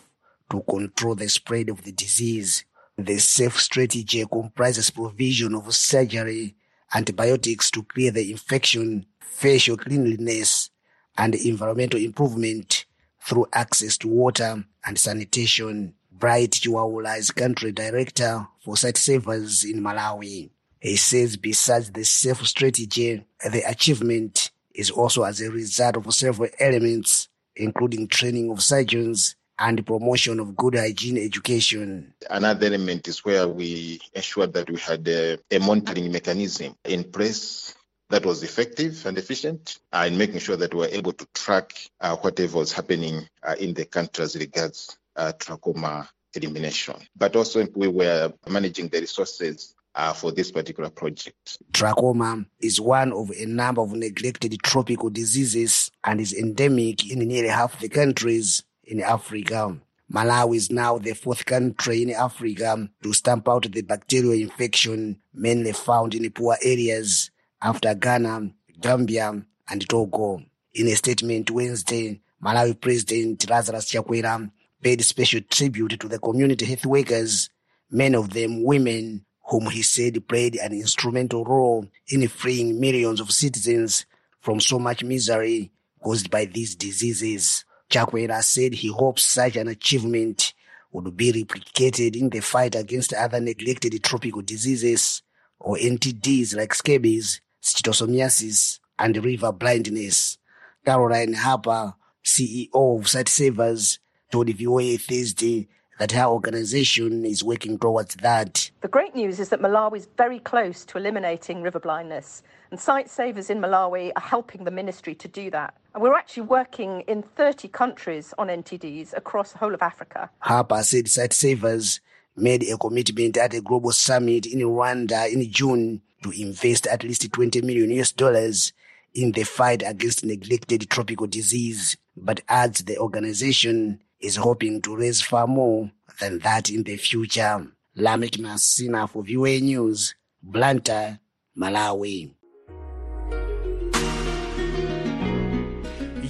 to 0.51 0.61
control 0.69 1.15
the 1.15 1.29
spread 1.29 1.71
of 1.71 1.83
the 1.83 1.93
disease. 1.93 2.65
The 2.99 3.19
SAFE 3.19 3.59
strategy 3.59 4.25
comprises 4.31 4.91
provision 4.91 5.55
of 5.55 5.75
surgery, 5.75 6.55
antibiotics 6.93 7.71
to 7.71 7.83
clear 7.85 8.11
the 8.11 8.31
infection, 8.31 9.07
facial 9.21 9.79
cleanliness, 9.79 10.69
and 11.17 11.35
environmental 11.35 11.99
improvement 11.99 12.85
through 13.23 13.47
access 13.53 13.97
to 13.99 14.09
water 14.09 14.65
and 14.85 14.99
sanitation. 14.99 15.95
Bright 16.11 16.51
Chiwaula 16.51 17.19
is 17.19 17.31
country 17.31 17.73
director 17.73 18.47
for 18.65 18.75
Sightsavers 18.75 19.65
in 19.65 19.81
Malawi. 19.83 20.51
He 20.81 20.97
says 20.97 21.37
besides 21.37 21.91
the 21.91 22.05
safe 22.05 22.47
strategy, 22.47 23.25
the 23.43 23.63
achievement 23.69 24.51
is 24.75 24.91
also 24.91 25.25
as 25.25 25.41
a 25.41 25.51
result 25.51 25.97
of 25.97 26.13
several 26.15 26.49
elements, 26.59 27.29
including 27.57 28.09
training 28.09 28.51
of 28.51 28.63
surgeons 28.63 29.37
and 29.59 29.87
promotion 29.87 30.41
of 30.41 30.57
good 30.57 30.75
hygiene 30.75 31.19
education. 31.19 32.15
Another 32.31 32.67
element 32.67 33.07
is 33.09 33.25
where 33.25 33.47
we 33.47 34.01
ensured 34.15 34.55
that 34.55 34.71
we 34.71 34.79
had 34.79 35.07
a, 35.07 35.39
a 35.51 35.59
monitoring 35.59 36.11
mechanism 36.11 36.75
in 36.85 37.05
place 37.05 37.75
that 38.11 38.27
was 38.27 38.43
effective 38.43 39.07
and 39.07 39.17
efficient 39.17 39.79
uh, 39.93 40.05
in 40.07 40.19
making 40.19 40.41
sure 40.41 40.57
that 40.57 40.75
we 40.75 40.81
were 40.81 40.89
able 40.89 41.13
to 41.13 41.27
track 41.33 41.73
uh, 42.01 42.17
whatever 42.17 42.59
was 42.59 42.73
happening 42.73 43.27
uh, 43.43 43.55
in 43.59 43.73
the 43.73 43.85
country 43.85 44.25
as 44.25 44.37
regards 44.37 44.99
uh, 45.17 45.33
trachoma 45.39 46.09
elimination. 46.35 46.97
But 47.17 47.37
also 47.37 47.67
we 47.75 47.89
were 47.89 48.33
managing 48.49 48.89
the 48.89 49.01
resources 49.01 49.75
uh, 49.95 50.13
for 50.13 50.33
this 50.33 50.51
particular 50.51 50.91
project. 50.91 51.59
Trachoma 51.73 52.47
is 52.61 52.81
one 52.81 53.13
of 53.13 53.31
a 53.31 53.47
number 53.47 53.81
of 53.81 53.93
neglected 53.93 54.57
tropical 54.63 55.11
diseases 55.11 55.91
and 56.05 56.21
is 56.21 56.33
endemic 56.33 57.11
in 57.11 57.21
nearly 57.21 57.49
half 57.49 57.79
the 57.81 57.89
countries 57.89 58.65
in 58.85 59.01
Africa. 59.01 59.77
Malawi 60.13 60.57
is 60.57 60.73
now 60.73 60.99
the 60.99 61.15
fourth 61.15 61.47
country 61.47 62.03
in 62.03 62.11
Africa 62.11 62.91
to 63.05 63.13
stamp 63.13 63.49
out 63.49 63.71
the 63.71 63.83
bacterial 63.83 64.33
infection 64.33 65.21
mainly 65.33 65.73
found 65.73 66.17
in 66.17 66.29
poor 66.33 66.57
areas 66.65 67.31
after 67.63 67.95
Ghana, 67.95 68.51
Gambia, 68.81 69.43
and 69.69 69.89
Togo. 69.89 70.43
In 70.75 70.87
a 70.87 70.95
statement 70.95 71.51
Wednesday, 71.51 72.21
Malawi 72.43 72.81
President 72.81 73.49
Lazarus 73.51 73.91
Chakwera 73.93 74.51
paid 74.83 75.05
special 75.05 75.41
tribute 75.43 76.01
to 76.01 76.09
the 76.09 76.19
community 76.19 76.65
health 76.65 76.87
workers, 76.87 77.51
many 77.91 78.17
of 78.17 78.31
them 78.33 78.65
women, 78.65 79.25
whom 79.45 79.67
he 79.67 79.83
said 79.83 80.27
played 80.29 80.57
an 80.57 80.73
instrumental 80.73 81.45
role 81.45 81.87
in 82.09 82.27
freeing 82.29 82.81
millions 82.81 83.21
of 83.21 83.31
citizens 83.31 84.07
from 84.41 84.61
so 84.61 84.79
much 84.79 85.05
misery 85.05 85.71
caused 86.03 86.31
by 86.31 86.47
these 86.47 86.75
diseases. 86.77 87.65
Chakwera 87.91 88.43
said 88.43 88.73
he 88.73 88.89
hopes 88.89 89.27
such 89.27 89.57
an 89.57 89.69
achievement 89.69 90.55
would 90.93 91.17
be 91.17 91.33
replicated 91.33 92.17
in 92.17 92.31
the 92.31 92.41
fight 92.41 92.75
against 92.75 93.13
other 93.13 93.41
neglected 93.41 94.03
tropical 94.03 94.43
diseases 94.43 95.23
or 95.59 95.77
NTDs 95.77 96.57
like 96.57 96.75
scabies, 96.75 97.41
schistosomiasis, 97.63 98.79
and 98.99 99.25
river 99.25 99.53
blindness. 99.53 100.39
Caroline 100.85 101.35
Harper, 101.35 101.95
CEO 102.25 102.69
of 102.73 103.07
Sightsavers, 103.07 103.99
told 104.31 104.51
VOA 104.51 104.97
Thursday 104.99 105.69
that 105.99 106.13
her 106.13 106.25
organization 106.25 107.27
is 107.27 107.45
working 107.45 107.79
towards 107.79 108.15
that. 108.17 108.71
The 108.81 108.89
great 108.89 109.15
news 109.15 109.39
is 109.39 109.51
that 109.51 109.61
Malawi 109.61 109.99
is 109.99 110.09
very 110.17 110.39
close 110.39 110.85
to 110.87 110.99
eliminating 110.99 111.61
river 111.61 111.79
blindness, 111.79 112.43
and 112.71 112.81
Sightsavers 112.81 113.51
in 113.51 113.61
Malawi 113.61 114.11
are 114.17 114.23
helping 114.23 114.65
the 114.65 114.71
ministry 114.71 115.15
to 115.17 115.29
do 115.29 115.51
that. 115.51 115.75
And 115.93 116.03
we're 116.03 116.15
actually 116.15 116.45
working 116.45 117.03
in 117.03 117.23
30 117.23 117.69
countries 117.69 118.33
on 118.39 118.49
NTDs 118.49 119.15
across 119.15 119.53
the 119.53 119.59
whole 119.59 119.75
of 119.75 119.83
Africa. 119.83 120.31
Harper 120.39 120.83
said 120.83 121.05
Sightsavers 121.07 122.01
made 122.35 122.63
a 122.63 122.79
commitment 122.79 123.37
at 123.37 123.53
a 123.53 123.61
global 123.61 123.93
summit 123.93 124.47
in 124.47 124.61
Rwanda 124.61 125.31
in 125.31 125.51
June 125.51 126.01
to 126.23 126.31
invest 126.31 126.87
at 126.87 127.03
least 127.05 127.31
20 127.33 127.63
million 127.63 127.91
US 128.01 128.13
dollars 128.13 128.73
in 129.15 129.33
the 129.33 129.43
fight 129.43 129.83
against 129.85 130.25
neglected 130.25 130.89
tropical 130.89 131.27
disease, 131.27 131.97
but 132.17 132.41
adds 132.49 132.85
the 132.85 132.99
organization 132.99 134.01
is 134.21 134.37
hoping 134.37 134.81
to 134.83 134.97
raise 134.97 135.21
far 135.21 135.47
more 135.47 135.91
than 136.21 136.39
that 136.41 136.71
in 136.71 136.83
the 136.85 136.97
future. 136.97 137.67
Lamek 137.97 138.39
Masina 138.39 139.09
for 139.09 139.25
VOA 139.25 139.61
News, 139.61 140.15
Blantyre, 140.43 141.19
Malawi. 141.59 142.33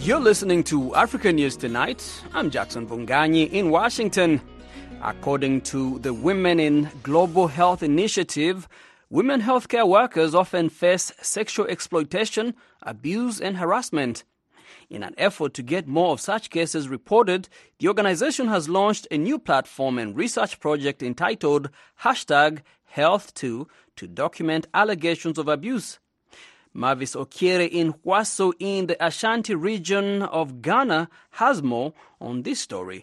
You're 0.02 0.20
listening 0.20 0.64
to 0.64 0.94
African 0.94 1.36
News 1.36 1.56
Tonight. 1.56 2.02
I'm 2.32 2.50
Jackson 2.50 2.86
Mvunganyi 2.86 3.52
in 3.52 3.70
Washington. 3.70 4.40
According 5.02 5.60
to 5.62 5.98
the 5.98 6.14
Women 6.14 6.58
in 6.58 6.90
Global 7.02 7.48
Health 7.48 7.82
Initiative, 7.82 8.66
women 9.10 9.42
healthcare 9.42 9.86
workers 9.86 10.34
often 10.34 10.68
face 10.68 11.12
sexual 11.20 11.66
exploitation, 11.66 12.54
abuse, 12.82 13.40
and 13.40 13.56
harassment. 13.56 14.24
In 14.88 15.02
an 15.02 15.14
effort 15.18 15.52
to 15.54 15.62
get 15.62 15.88
more 15.88 16.12
of 16.12 16.20
such 16.20 16.48
cases 16.50 16.88
reported, 16.88 17.48
the 17.78 17.88
organization 17.88 18.46
has 18.48 18.68
launched 18.68 19.08
a 19.10 19.18
new 19.18 19.38
platform 19.38 19.98
and 19.98 20.16
research 20.16 20.60
project 20.60 21.02
entitled 21.02 21.70
hashtag 22.02 22.60
HealthToo 22.96 23.66
to 23.96 24.06
document 24.06 24.68
allegations 24.72 25.38
of 25.38 25.48
abuse. 25.48 25.98
Mavis 26.72 27.16
Okiere 27.16 27.68
in 27.68 27.92
Juaso 28.04 28.52
in 28.60 28.86
the 28.86 29.04
Ashanti 29.04 29.56
region 29.56 30.22
of 30.22 30.62
Ghana 30.62 31.08
has 31.32 31.62
more 31.62 31.92
on 32.20 32.42
this 32.42 32.60
story. 32.60 33.02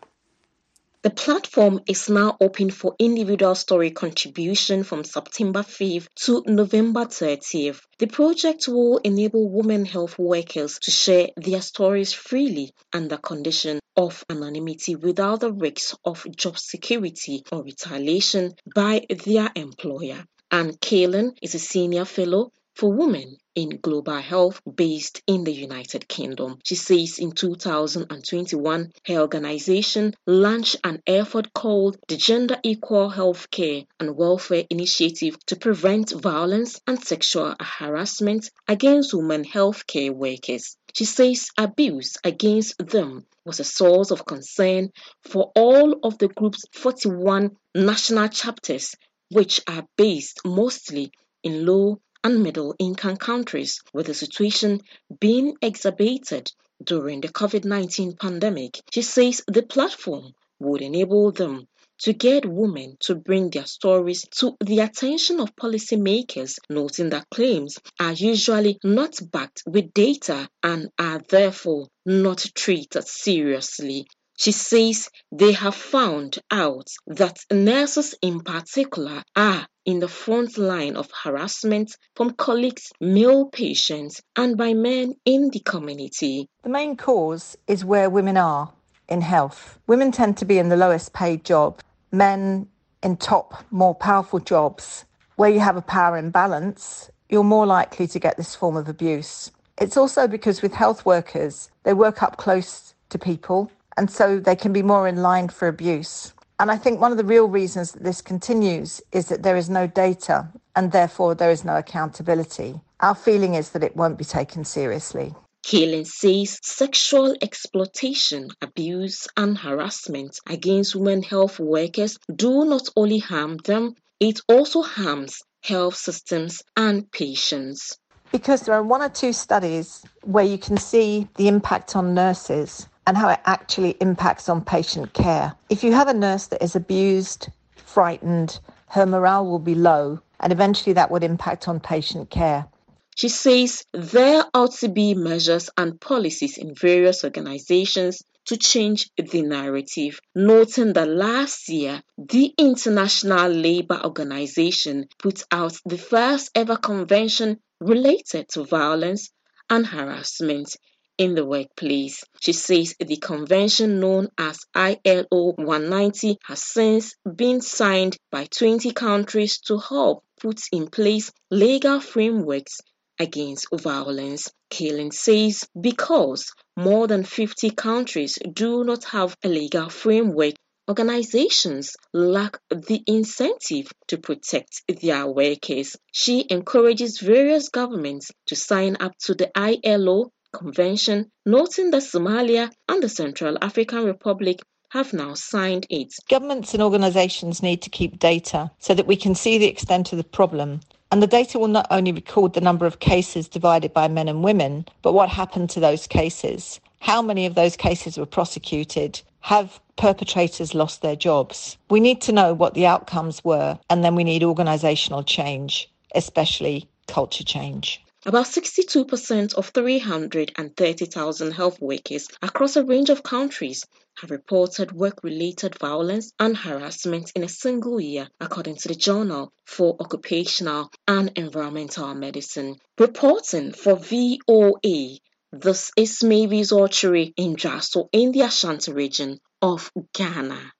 The 1.07 1.13
platform 1.13 1.79
is 1.87 2.09
now 2.09 2.35
open 2.41 2.69
for 2.69 2.93
individual 2.99 3.55
story 3.55 3.91
contribution 3.91 4.83
from 4.83 5.05
September 5.05 5.61
5th 5.61 6.09
to 6.25 6.43
November 6.45 7.05
30th. 7.05 7.79
The 7.97 8.07
project 8.07 8.67
will 8.67 8.97
enable 8.97 9.47
women 9.47 9.85
health 9.85 10.19
workers 10.19 10.79
to 10.79 10.91
share 10.91 11.29
their 11.37 11.61
stories 11.61 12.11
freely 12.11 12.73
under 12.91 13.15
condition 13.15 13.79
of 13.95 14.21
anonymity 14.29 14.97
without 14.97 15.39
the 15.39 15.53
risks 15.53 15.95
of 16.03 16.25
job 16.35 16.59
security 16.59 17.41
or 17.53 17.63
retaliation 17.63 18.55
by 18.75 19.05
their 19.09 19.49
employer. 19.55 20.25
Ann 20.51 20.73
Keeling 20.81 21.37
is 21.41 21.55
a 21.55 21.59
senior 21.59 22.03
fellow 22.03 22.51
for 22.75 22.91
women 22.91 23.37
in 23.57 23.79
global 23.81 24.19
health 24.19 24.61
based 24.75 25.23
in 25.25 25.43
the 25.43 25.51
United 25.51 26.07
Kingdom. 26.07 26.59
She 26.63 26.75
says 26.75 27.17
in 27.17 27.31
2021, 27.31 28.91
her 29.07 29.17
organization 29.17 30.13
launched 30.27 30.75
an 30.83 31.01
effort 31.07 31.51
called 31.55 31.97
the 32.07 32.17
Gender 32.17 32.59
Equal 32.61 33.09
Healthcare 33.09 33.87
and 33.99 34.15
Welfare 34.15 34.65
Initiative 34.69 35.43
to 35.47 35.55
prevent 35.55 36.11
violence 36.11 36.79
and 36.85 37.03
sexual 37.03 37.55
harassment 37.59 38.51
against 38.67 39.15
women 39.15 39.43
healthcare 39.43 40.13
workers. 40.13 40.77
She 40.93 41.05
says 41.05 41.49
abuse 41.57 42.15
against 42.23 42.77
them 42.77 43.25
was 43.43 43.59
a 43.59 43.63
source 43.63 44.11
of 44.11 44.27
concern 44.27 44.91
for 45.23 45.51
all 45.55 45.97
of 46.03 46.19
the 46.19 46.27
group's 46.27 46.63
41 46.73 47.57
national 47.73 48.27
chapters, 48.27 48.93
which 49.31 49.61
are 49.67 49.87
based 49.97 50.41
mostly 50.45 51.11
in 51.41 51.65
low 51.65 51.99
and 52.23 52.43
middle 52.43 52.75
income 52.79 53.17
countries, 53.17 53.81
with 53.93 54.07
the 54.07 54.13
situation 54.13 54.81
being 55.19 55.55
exacerbated 55.61 56.51
during 56.83 57.21
the 57.21 57.29
COVID 57.29 57.65
19 57.65 58.15
pandemic. 58.17 58.81
She 58.91 59.01
says 59.01 59.41
the 59.47 59.63
platform 59.63 60.33
would 60.59 60.81
enable 60.81 61.31
them 61.31 61.67
to 61.99 62.13
get 62.13 62.45
women 62.45 62.95
to 62.99 63.15
bring 63.15 63.49
their 63.49 63.65
stories 63.65 64.25
to 64.37 64.55
the 64.63 64.79
attention 64.79 65.39
of 65.39 65.55
policymakers, 65.55 66.59
noting 66.69 67.09
that 67.09 67.29
claims 67.31 67.79
are 67.99 68.13
usually 68.13 68.77
not 68.83 69.19
backed 69.31 69.63
with 69.65 69.93
data 69.93 70.47
and 70.61 70.89
are 70.99 71.21
therefore 71.29 71.87
not 72.05 72.45
treated 72.53 73.07
seriously. 73.07 74.07
She 74.39 74.51
says 74.51 75.09
they 75.31 75.51
have 75.53 75.73
found 75.73 76.37
out 76.51 76.89
that 77.07 77.39
nurses 77.51 78.13
in 78.21 78.41
particular 78.41 79.23
are 79.35 79.65
in 79.83 79.99
the 79.99 80.07
front 80.07 80.59
line 80.59 80.95
of 80.95 81.09
harassment 81.23 81.97
from 82.15 82.33
colleagues, 82.33 82.91
male 83.01 83.47
patients, 83.47 84.21
and 84.35 84.55
by 84.55 84.75
men 84.75 85.15
in 85.25 85.49
the 85.49 85.59
community. 85.61 86.47
The 86.61 86.69
main 86.69 86.95
cause 86.97 87.57
is 87.65 87.83
where 87.83 88.11
women 88.11 88.37
are 88.37 88.71
in 89.09 89.21
health. 89.21 89.79
Women 89.87 90.11
tend 90.11 90.37
to 90.37 90.45
be 90.45 90.59
in 90.59 90.69
the 90.69 90.77
lowest 90.77 91.13
paid 91.13 91.43
job, 91.43 91.81
men 92.11 92.67
in 93.01 93.17
top, 93.17 93.65
more 93.71 93.95
powerful 93.95 94.39
jobs. 94.39 95.05
Where 95.37 95.49
you 95.49 95.61
have 95.61 95.77
a 95.77 95.81
power 95.81 96.15
imbalance, 96.15 97.09
you're 97.27 97.43
more 97.43 97.65
likely 97.65 98.05
to 98.05 98.19
get 98.19 98.37
this 98.37 98.53
form 98.53 98.77
of 98.77 98.87
abuse. 98.87 99.49
It's 99.79 99.97
also 99.97 100.27
because 100.27 100.61
with 100.61 100.75
health 100.75 101.07
workers, 101.07 101.71
they 101.83 101.93
work 101.93 102.21
up 102.21 102.37
close 102.37 102.93
to 103.09 103.17
people 103.17 103.71
and 103.97 104.09
so 104.09 104.39
they 104.39 104.55
can 104.55 104.71
be 104.71 104.83
more 104.83 105.07
in 105.07 105.17
line 105.17 105.49
for 105.49 105.67
abuse. 105.67 106.33
And 106.59 106.71
I 106.71 106.77
think 106.77 107.01
one 107.01 107.11
of 107.11 107.17
the 107.17 107.23
real 107.23 107.47
reasons 107.47 107.91
that 107.91 108.03
this 108.03 108.21
continues 108.21 109.01
is 109.11 109.27
that 109.27 109.43
there 109.43 109.57
is 109.57 109.69
no 109.69 109.85
data 109.85 110.47
and 110.75 110.91
therefore 110.91 111.35
there 111.35 111.51
is 111.51 111.65
no 111.65 111.75
accountability. 111.75 112.79
Our 112.99 113.15
feeling 113.15 113.55
is 113.55 113.71
that 113.71 113.83
it 113.83 113.95
won't 113.95 114.17
be 114.17 114.25
taken 114.25 114.63
seriously. 114.65 115.35
Keeling 115.63 116.05
says 116.05 116.59
sexual 116.63 117.35
exploitation, 117.41 118.49
abuse, 118.61 119.27
and 119.35 119.57
harassment 119.57 120.39
against 120.47 120.95
women 120.95 121.21
health 121.21 121.59
workers 121.59 122.17
do 122.35 122.65
not 122.65 122.87
only 122.95 123.19
harm 123.19 123.57
them, 123.57 123.95
it 124.19 124.39
also 124.47 124.81
harms 124.81 125.41
health 125.63 125.95
systems 125.95 126.63
and 126.75 127.11
patients. 127.11 127.97
Because 128.31 128.61
there 128.61 128.75
are 128.75 128.83
one 128.83 129.01
or 129.01 129.09
two 129.09 129.33
studies 129.33 130.03
where 130.23 130.45
you 130.45 130.57
can 130.57 130.77
see 130.77 131.27
the 131.35 131.47
impact 131.47 131.95
on 131.95 132.13
nurses 132.13 132.87
and 133.07 133.17
how 133.17 133.29
it 133.29 133.39
actually 133.45 133.91
impacts 134.01 134.49
on 134.49 134.63
patient 134.63 135.13
care. 135.13 135.55
If 135.69 135.83
you 135.83 135.93
have 135.93 136.09
a 136.09 136.13
nurse 136.13 136.47
that 136.47 136.61
is 136.61 136.75
abused, 136.75 137.47
frightened, 137.77 138.59
her 138.89 139.05
morale 139.05 139.45
will 139.45 139.59
be 139.59 139.75
low, 139.75 140.19
and 140.41 140.51
eventually 140.51 140.93
that 140.93 141.09
would 141.09 141.23
impact 141.23 141.67
on 141.69 141.79
patient 141.79 142.29
care. 142.29 142.67
She 143.15 143.29
says 143.29 143.83
there 143.93 144.43
ought 144.53 144.73
to 144.75 144.89
be 144.89 145.15
measures 145.15 145.69
and 145.77 145.99
policies 145.99 146.57
in 146.57 146.75
various 146.75 147.23
organizations 147.23 148.21
to 148.45 148.57
change 148.57 149.09
the 149.17 149.41
narrative, 149.41 150.19
noting 150.35 150.93
that 150.93 151.09
last 151.09 151.69
year 151.69 152.01
the 152.17 152.53
International 152.57 153.49
Labour 153.49 154.01
Organization 154.03 155.07
put 155.17 155.43
out 155.51 155.77
the 155.85 155.97
first 155.97 156.51
ever 156.55 156.75
convention 156.75 157.59
related 157.79 158.49
to 158.49 158.65
violence 158.65 159.31
and 159.69 159.85
harassment 159.85 160.75
in 161.17 161.35
the 161.35 161.45
workplace. 161.45 162.23
She 162.39 162.53
says 162.53 162.95
the 162.99 163.17
convention 163.17 163.99
known 163.99 164.29
as 164.37 164.59
ILO 164.75 165.53
190 165.55 166.37
has 166.45 166.63
since 166.63 167.15
been 167.35 167.61
signed 167.61 168.17
by 168.31 168.45
20 168.45 168.91
countries 168.91 169.59
to 169.61 169.79
help 169.79 170.23
put 170.39 170.61
in 170.71 170.87
place 170.87 171.31
legal 171.49 171.99
frameworks 171.99 172.77
against 173.19 173.67
violence. 173.73 174.51
Keeling 174.69 175.11
says 175.11 175.67
because 175.79 176.51
more 176.75 177.07
than 177.07 177.23
50 177.23 177.71
countries 177.71 178.37
do 178.53 178.83
not 178.83 179.05
have 179.05 179.35
a 179.43 179.47
legal 179.47 179.89
framework, 179.89 180.53
organizations 180.89 181.95
lack 182.13 182.59
the 182.69 183.01
incentive 183.07 183.91
to 184.07 184.17
protect 184.17 184.83
their 185.01 185.25
workers. 185.27 185.95
She 186.11 186.45
encourages 186.49 187.19
various 187.19 187.69
governments 187.69 188.31
to 188.47 188.55
sign 188.55 188.97
up 188.99 189.13
to 189.25 189.33
the 189.33 189.51
ILO 189.57 190.31
Convention, 190.57 191.29
noting 191.45 191.91
that 191.91 192.01
Somalia 192.01 192.71
and 192.89 193.01
the 193.01 193.09
Central 193.09 193.57
African 193.61 194.05
Republic 194.05 194.59
have 194.89 195.13
now 195.13 195.33
signed 195.33 195.85
it. 195.89 196.13
Governments 196.29 196.73
and 196.73 196.81
organisations 196.81 197.61
need 197.61 197.81
to 197.81 197.89
keep 197.89 198.19
data 198.19 198.71
so 198.79 198.93
that 198.93 199.07
we 199.07 199.15
can 199.15 199.35
see 199.35 199.57
the 199.57 199.67
extent 199.67 200.11
of 200.11 200.17
the 200.17 200.23
problem. 200.23 200.79
And 201.11 201.21
the 201.21 201.27
data 201.27 201.59
will 201.59 201.67
not 201.67 201.87
only 201.91 202.11
record 202.11 202.53
the 202.53 202.61
number 202.61 202.85
of 202.85 202.99
cases 202.99 203.47
divided 203.47 203.93
by 203.93 204.07
men 204.07 204.27
and 204.27 204.43
women, 204.43 204.85
but 205.01 205.13
what 205.13 205.29
happened 205.29 205.69
to 205.71 205.79
those 205.79 206.07
cases. 206.07 206.79
How 206.99 207.21
many 207.21 207.45
of 207.45 207.55
those 207.55 207.77
cases 207.77 208.17
were 208.17 208.25
prosecuted? 208.25 209.21
Have 209.41 209.79
perpetrators 209.97 210.73
lost 210.73 211.01
their 211.01 211.15
jobs? 211.15 211.77
We 211.89 211.99
need 211.99 212.21
to 212.21 212.31
know 212.31 212.53
what 212.53 212.73
the 212.73 212.85
outcomes 212.85 213.43
were, 213.43 213.77
and 213.89 214.03
then 214.03 214.15
we 214.15 214.23
need 214.23 214.41
organisational 214.41 215.25
change, 215.25 215.89
especially 216.15 216.89
culture 217.07 217.43
change. 217.43 218.03
About 218.27 218.47
62% 218.47 219.53
of 219.53 219.69
330,000 219.69 221.51
health 221.53 221.79
workers 221.79 222.27
across 222.41 222.75
a 222.75 222.83
range 222.83 223.09
of 223.09 223.23
countries 223.23 223.85
have 224.19 224.31
reported 224.31 224.91
work-related 224.91 225.79
violence 225.79 226.33
and 226.37 226.57
harassment 226.57 227.31
in 227.35 227.45
a 227.45 227.47
single 227.47 228.01
year, 228.01 228.27
according 228.41 228.75
to 228.75 228.89
the 228.89 228.95
Journal 228.95 229.53
for 229.65 229.95
Occupational 230.01 230.91
and 231.07 231.31
Environmental 231.37 232.13
Medicine. 232.15 232.75
Reporting 232.99 233.71
for 233.71 233.95
VOA, 233.95 235.19
this 235.53 235.91
is 235.95 236.21
Mavis 236.21 236.73
Okiere 236.73 237.31
in 237.37 237.55
Juaso 237.55 238.09
in 238.11 238.33
the 238.33 238.41
Ashanti 238.41 238.91
region 238.91 239.39
of 239.61 239.89
Ghana. 240.13 240.73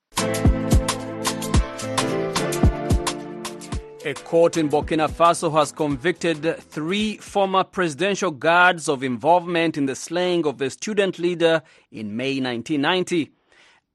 A 4.08 4.14
court 4.14 4.56
in 4.56 4.70
Burkina 4.70 5.10
Faso 5.10 5.52
has 5.52 5.74
convicted 5.74 6.62
three 6.62 7.18
former 7.18 7.66
presidential 7.66 8.32
guards 8.32 8.88
of 8.88 9.04
involvement 9.04 9.76
in 9.76 9.86
the 9.86 9.98
slaying 9.98 10.48
of 10.48 10.62
a 10.62 10.70
student 10.70 11.20
leader 11.20 11.62
in 11.92 12.16
May 12.16 12.40
1990. 12.40 13.34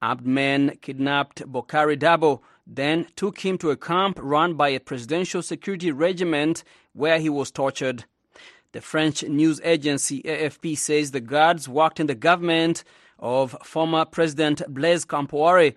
Armed 0.03 0.27
men 0.27 0.77
kidnapped 0.83 1.51
Boukary 1.51 1.99
Dabo, 1.99 2.43
then 2.67 3.07
took 3.17 3.39
him 3.39 3.57
to 3.57 3.71
a 3.71 3.77
camp 3.79 4.19
run 4.21 4.53
by 4.53 4.69
a 4.69 4.81
presidential 4.81 5.41
security 5.41 5.91
regiment 5.91 6.63
where 6.93 7.19
he 7.19 7.31
was 7.31 7.51
tortured. 7.51 8.05
The 8.73 8.83
French 8.83 9.23
news 9.23 9.63
agency 9.65 10.21
AFP 10.25 10.77
says 10.77 11.13
the 11.13 11.23
guards 11.23 11.71
worked 11.71 12.01
in 12.01 12.07
the 12.07 12.15
government 12.15 12.85
of 13.19 13.57
former 13.65 14.05
President 14.05 14.61
Blaise 14.69 15.07
Compaoré. 15.07 15.75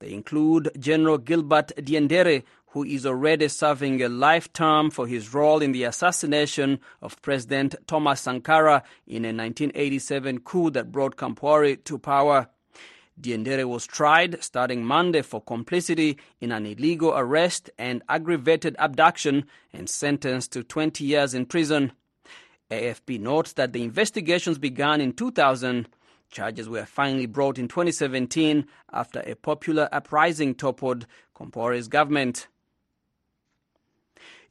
They 0.00 0.12
include 0.12 0.70
General 0.78 1.16
Gilbert 1.16 1.72
Diendere, 1.78 2.44
who 2.78 2.84
is 2.84 3.04
already 3.04 3.48
serving 3.48 4.00
a 4.00 4.08
life 4.08 4.52
term 4.52 4.88
for 4.88 5.08
his 5.08 5.34
role 5.34 5.60
in 5.60 5.72
the 5.72 5.82
assassination 5.82 6.78
of 7.02 7.20
President 7.22 7.74
Thomas 7.88 8.20
Sankara 8.20 8.84
in 9.04 9.24
a 9.24 9.34
1987 9.34 10.38
coup 10.42 10.70
that 10.70 10.92
brought 10.92 11.16
Compaoré 11.16 11.82
to 11.82 11.98
power. 11.98 12.48
Diendere 13.20 13.64
was 13.64 13.84
tried 13.84 14.40
starting 14.44 14.84
Monday 14.84 15.22
for 15.22 15.40
complicity 15.42 16.18
in 16.40 16.52
an 16.52 16.66
illegal 16.66 17.12
arrest 17.16 17.68
and 17.78 18.00
aggravated 18.08 18.76
abduction 18.78 19.44
and 19.72 19.90
sentenced 19.90 20.52
to 20.52 20.62
20 20.62 21.02
years 21.02 21.34
in 21.34 21.46
prison. 21.46 21.90
AFP 22.70 23.18
notes 23.18 23.54
that 23.54 23.72
the 23.72 23.82
investigations 23.82 24.56
began 24.56 25.00
in 25.00 25.14
2000. 25.14 25.88
Charges 26.30 26.68
were 26.68 26.86
finally 26.86 27.26
brought 27.26 27.58
in 27.58 27.66
2017 27.66 28.68
after 28.92 29.18
a 29.26 29.34
popular 29.34 29.88
uprising 29.90 30.54
toppled 30.54 31.08
Compaore's 31.34 31.88
government. 31.88 32.46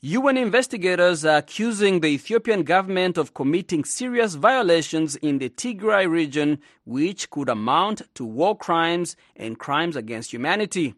UN 0.02 0.38
investigators 0.38 1.26
are 1.26 1.38
accusing 1.38 2.02
the 2.02 2.10
Ethiopian 2.10 2.62
government 2.62 3.18
of 3.18 3.34
committing 3.34 3.84
serious 3.84 4.36
violations 4.36 5.16
in 5.16 5.40
the 5.40 5.50
Tigray 5.50 6.08
region, 6.08 6.60
which 6.86 7.32
could 7.32 7.50
amount 7.50 8.04
to 8.14 8.24
war 8.24 8.56
crimes 8.56 9.16
and 9.36 9.58
crimes 9.58 9.96
against 9.96 10.32
humanity. 10.32 10.94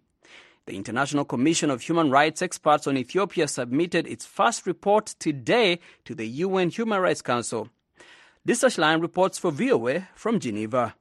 The 0.65 0.75
International 0.75 1.23
Commission 1.23 1.69
of 1.69 1.83
Human 1.83 2.11
Rights 2.11 2.41
Experts 2.41 2.87
on 2.87 2.97
Ethiopia 2.97 3.47
submitted 3.47 4.05
its 4.05 4.25
first 4.25 4.67
report 4.67 5.15
today 5.17 5.79
to 6.03 6.13
the 6.13 6.27
UN 6.27 6.69
Human 6.69 6.99
Rights 6.99 7.21
Council. 7.21 7.69
Lisa 8.45 8.67
Schlein 8.67 9.01
reports 9.01 9.37
for 9.37 9.49
VOA 9.49 10.09
from 10.13 10.41
Geneva. 10.41 10.93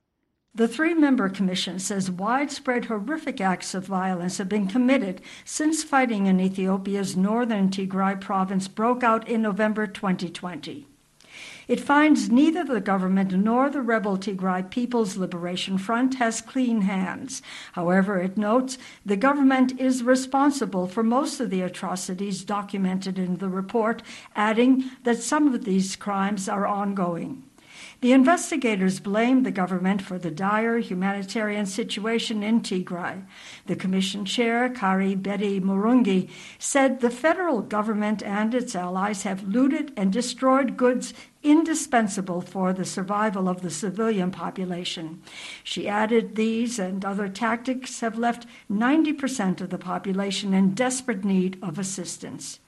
The 0.58 0.66
three 0.66 0.92
member 0.92 1.28
commission 1.28 1.78
says 1.78 2.10
widespread 2.10 2.86
horrific 2.86 3.40
acts 3.40 3.74
of 3.74 3.86
violence 3.86 4.38
have 4.38 4.48
been 4.48 4.66
committed 4.66 5.20
since 5.44 5.84
fighting 5.84 6.26
in 6.26 6.40
Ethiopia's 6.40 7.16
northern 7.16 7.68
Tigray 7.68 8.20
province 8.20 8.66
broke 8.66 9.04
out 9.04 9.28
in 9.28 9.40
November 9.40 9.86
2020. 9.86 10.88
It 11.68 11.78
finds 11.78 12.28
neither 12.28 12.64
the 12.64 12.80
government 12.80 13.30
nor 13.30 13.70
the 13.70 13.82
rebel 13.82 14.18
Tigray 14.18 14.68
People's 14.68 15.16
Liberation 15.16 15.78
Front 15.78 16.16
has 16.16 16.40
clean 16.40 16.80
hands. 16.80 17.40
However, 17.74 18.18
it 18.18 18.36
notes 18.36 18.78
the 19.06 19.16
government 19.16 19.78
is 19.78 20.02
responsible 20.02 20.88
for 20.88 21.04
most 21.04 21.38
of 21.38 21.50
the 21.50 21.62
atrocities 21.62 22.42
documented 22.42 23.16
in 23.16 23.36
the 23.36 23.48
report, 23.48 24.02
adding 24.34 24.90
that 25.04 25.22
some 25.22 25.54
of 25.54 25.64
these 25.64 25.94
crimes 25.94 26.48
are 26.48 26.66
ongoing. 26.66 27.44
The 28.00 28.12
investigators 28.12 29.00
blamed 29.00 29.44
the 29.44 29.50
government 29.50 30.02
for 30.02 30.20
the 30.20 30.30
dire 30.30 30.78
humanitarian 30.78 31.66
situation 31.66 32.44
in 32.44 32.60
Tigray. 32.60 33.24
The 33.66 33.74
commission 33.74 34.24
chair, 34.24 34.68
Kaari 34.68 35.20
Betty 35.20 35.60
Murungi, 35.60 36.30
said 36.60 37.00
the 37.00 37.10
federal 37.10 37.60
government 37.60 38.22
and 38.22 38.54
its 38.54 38.76
allies 38.76 39.24
have 39.24 39.48
looted 39.48 39.92
and 39.96 40.12
destroyed 40.12 40.76
goods 40.76 41.12
indispensable 41.42 42.40
for 42.40 42.72
the 42.72 42.84
survival 42.84 43.48
of 43.48 43.62
the 43.62 43.70
civilian 43.70 44.30
population. 44.30 45.20
She 45.64 45.88
added 45.88 46.36
these 46.36 46.78
and 46.78 47.04
other 47.04 47.28
tactics 47.28 47.98
have 47.98 48.16
left 48.16 48.46
90% 48.70 49.60
of 49.60 49.70
the 49.70 49.78
population 49.78 50.54
in 50.54 50.74
desperate 50.74 51.24
need 51.24 51.58
of 51.60 51.80
assistance. 51.80 52.60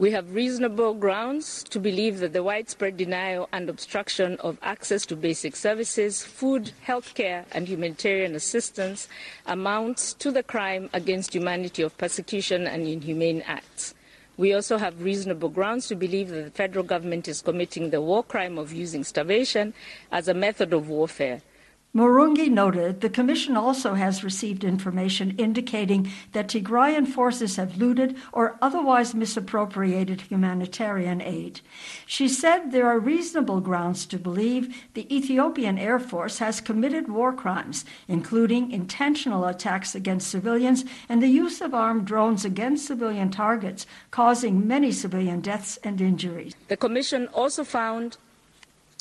We 0.00 0.12
have 0.12 0.34
reasonable 0.34 0.94
grounds 0.94 1.62
to 1.64 1.78
believe 1.78 2.20
that 2.20 2.32
the 2.32 2.42
widespread 2.42 2.96
denial 2.96 3.50
and 3.52 3.68
obstruction 3.68 4.38
of 4.40 4.56
access 4.62 5.04
to 5.04 5.14
basic 5.14 5.54
services, 5.54 6.24
food, 6.24 6.72
healthcare, 6.86 7.44
and 7.52 7.68
humanitarian 7.68 8.34
assistance 8.34 9.08
amounts 9.44 10.14
to 10.14 10.30
the 10.30 10.42
crime 10.42 10.88
against 10.94 11.34
humanity 11.34 11.82
of 11.82 11.98
persecution 11.98 12.66
and 12.66 12.88
inhumane 12.88 13.42
acts. 13.42 13.94
We 14.38 14.54
also 14.54 14.78
have 14.78 15.02
reasonable 15.02 15.50
grounds 15.50 15.86
to 15.88 15.96
believe 15.96 16.30
that 16.30 16.44
the 16.44 16.50
federal 16.50 16.86
government 16.86 17.28
is 17.28 17.42
committing 17.42 17.90
the 17.90 18.00
war 18.00 18.22
crime 18.24 18.56
of 18.56 18.72
using 18.72 19.04
starvation 19.04 19.74
as 20.10 20.28
a 20.28 20.32
method 20.32 20.72
of 20.72 20.88
warfare. 20.88 21.42
Murungi 21.92 22.48
noted 22.48 23.00
the 23.00 23.10
Commission 23.10 23.56
also 23.56 23.94
has 23.94 24.22
received 24.22 24.62
information 24.62 25.34
indicating 25.38 26.08
that 26.30 26.46
Tigrayan 26.46 27.04
forces 27.04 27.56
have 27.56 27.78
looted 27.78 28.16
or 28.32 28.56
otherwise 28.62 29.12
misappropriated 29.12 30.20
humanitarian 30.20 31.20
aid. 31.20 31.60
She 32.06 32.28
said 32.28 32.70
there 32.70 32.86
are 32.86 33.00
reasonable 33.00 33.60
grounds 33.60 34.06
to 34.06 34.18
believe 34.18 34.84
the 34.94 35.12
Ethiopian 35.12 35.78
Air 35.78 35.98
Force 35.98 36.38
has 36.38 36.60
committed 36.60 37.08
war 37.08 37.32
crimes, 37.32 37.84
including 38.06 38.70
intentional 38.70 39.44
attacks 39.46 39.96
against 39.96 40.30
civilians 40.30 40.84
and 41.08 41.20
the 41.20 41.26
use 41.26 41.60
of 41.60 41.74
armed 41.74 42.04
drones 42.04 42.44
against 42.44 42.86
civilian 42.86 43.32
targets, 43.32 43.84
causing 44.12 44.64
many 44.64 44.92
civilian 44.92 45.40
deaths 45.40 45.76
and 45.82 46.00
injuries. 46.00 46.54
The 46.68 46.76
Commission 46.76 47.26
also 47.34 47.64
found 47.64 48.16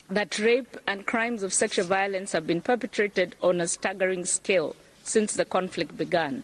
that 0.09 0.39
rape 0.39 0.77
and 0.87 1.05
crimes 1.05 1.43
of 1.43 1.53
sexual 1.53 1.85
violence 1.85 2.31
have 2.31 2.47
been 2.47 2.61
perpetrated 2.61 3.35
on 3.41 3.61
a 3.61 3.67
staggering 3.67 4.25
scale 4.25 4.75
since 5.03 5.35
the 5.35 5.45
conflict 5.45 5.97
began, 5.97 6.43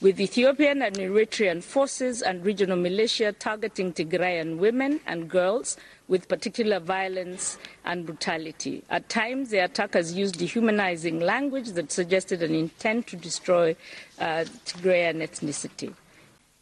with 0.00 0.20
Ethiopian 0.20 0.82
and 0.82 0.96
Eritrean 0.96 1.62
forces 1.62 2.22
and 2.22 2.44
regional 2.44 2.76
militia 2.76 3.32
targeting 3.32 3.92
Tigrayan 3.92 4.58
women 4.58 5.00
and 5.06 5.28
girls 5.28 5.76
with 6.08 6.28
particular 6.28 6.78
violence 6.78 7.58
and 7.84 8.04
brutality. 8.06 8.82
At 8.90 9.08
times, 9.08 9.50
the 9.50 9.58
attackers 9.58 10.12
used 10.12 10.38
dehumanizing 10.38 11.20
language 11.20 11.70
that 11.70 11.90
suggested 11.92 12.42
an 12.42 12.54
intent 12.54 13.06
to 13.08 13.16
destroy 13.16 13.76
uh, 14.18 14.44
Tigrayan 14.64 15.22
ethnicity. 15.22 15.94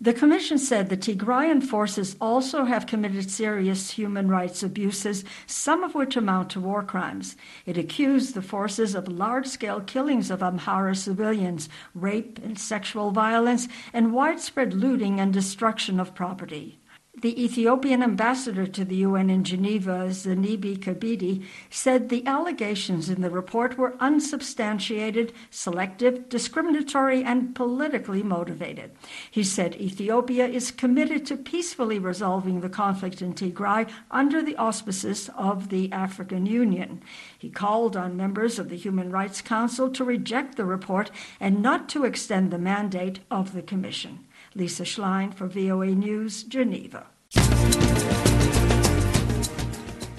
The 0.02 0.14
Commission 0.14 0.56
said 0.56 0.88
the 0.88 0.96
Tigrayan 0.96 1.62
forces 1.62 2.16
also 2.22 2.64
have 2.64 2.86
committed 2.86 3.30
serious 3.30 3.90
human 3.90 4.30
rights 4.30 4.62
abuses, 4.62 5.24
some 5.46 5.84
of 5.84 5.94
which 5.94 6.16
amount 6.16 6.48
to 6.50 6.60
war 6.60 6.82
crimes. 6.82 7.36
It 7.66 7.76
accused 7.76 8.32
the 8.32 8.40
forces 8.40 8.94
of 8.94 9.08
large 9.08 9.46
scale 9.46 9.82
killings 9.82 10.30
of 10.30 10.40
Amhara 10.40 10.96
civilians, 10.96 11.68
rape 11.94 12.40
and 12.42 12.58
sexual 12.58 13.10
violence, 13.10 13.68
and 13.92 14.14
widespread 14.14 14.72
looting 14.72 15.20
and 15.20 15.34
destruction 15.34 16.00
of 16.00 16.14
property. 16.14 16.79
The 17.18 17.44
Ethiopian 17.44 18.04
ambassador 18.04 18.68
to 18.68 18.84
the 18.84 18.96
UN 18.96 19.30
in 19.30 19.42
Geneva, 19.42 20.10
Zenebe 20.10 20.78
Kebede, 20.78 21.44
said 21.68 22.08
the 22.08 22.24
allegations 22.24 23.10
in 23.10 23.20
the 23.20 23.28
report 23.28 23.76
were 23.76 23.96
unsubstantiated, 23.98 25.32
selective, 25.50 26.28
discriminatory, 26.28 27.24
and 27.24 27.52
politically 27.52 28.22
motivated. 28.22 28.92
He 29.28 29.42
said 29.42 29.74
Ethiopia 29.74 30.46
is 30.46 30.70
committed 30.70 31.26
to 31.26 31.36
peacefully 31.36 31.98
resolving 31.98 32.60
the 32.60 32.70
conflict 32.70 33.20
in 33.20 33.34
Tigray 33.34 33.90
under 34.12 34.40
the 34.40 34.56
auspices 34.56 35.28
of 35.36 35.68
the 35.68 35.90
African 35.90 36.46
Union. 36.46 37.02
He 37.36 37.50
called 37.50 37.96
on 37.96 38.16
members 38.16 38.58
of 38.58 38.68
the 38.68 38.76
Human 38.76 39.10
Rights 39.10 39.42
Council 39.42 39.90
to 39.90 40.04
reject 40.04 40.56
the 40.56 40.64
report 40.64 41.10
and 41.40 41.60
not 41.60 41.88
to 41.88 42.04
extend 42.04 42.52
the 42.52 42.58
mandate 42.58 43.18
of 43.32 43.52
the 43.52 43.62
Commission. 43.62 44.20
Lisa 44.54 44.84
Schlein 44.84 45.32
for 45.32 45.46
VOA 45.46 45.86
News, 45.86 46.42
Geneva. 46.44 47.06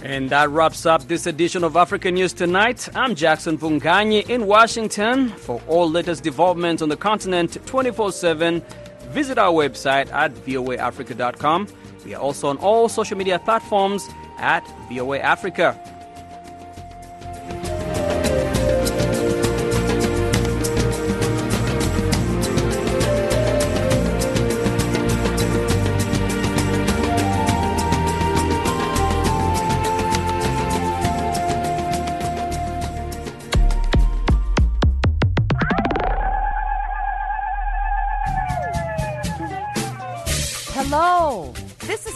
And 0.04 0.30
that 0.30 0.50
wraps 0.50 0.86
up 0.86 1.08
this 1.08 1.28
edition 1.28 1.64
of 1.64 1.76
African 1.76 2.16
News 2.16 2.34
Tonight. 2.34 2.90
I'm 2.96 3.14
Jackson 3.14 3.58
Mvunganyi 3.58 4.28
in 4.30 4.48
Washington. 4.48 5.30
For 5.30 5.62
all 5.68 5.90
latest 5.90 6.24
developments 6.24 6.82
on 6.82 6.90
the 6.90 6.98
continent 6.98 7.58
24 7.66 8.12
7, 8.12 8.64
visit 9.10 9.38
our 9.38 9.52
website 9.52 10.12
at 10.12 10.34
voaafrica.com. 10.34 11.68
We 12.04 12.16
are 12.16 12.22
also 12.22 12.48
on 12.48 12.58
all 12.58 12.90
social 12.90 13.18
media 13.18 13.38
platforms 13.38 14.08
at 14.40 14.66
VOA 14.90 15.20
Africa. 15.20 15.78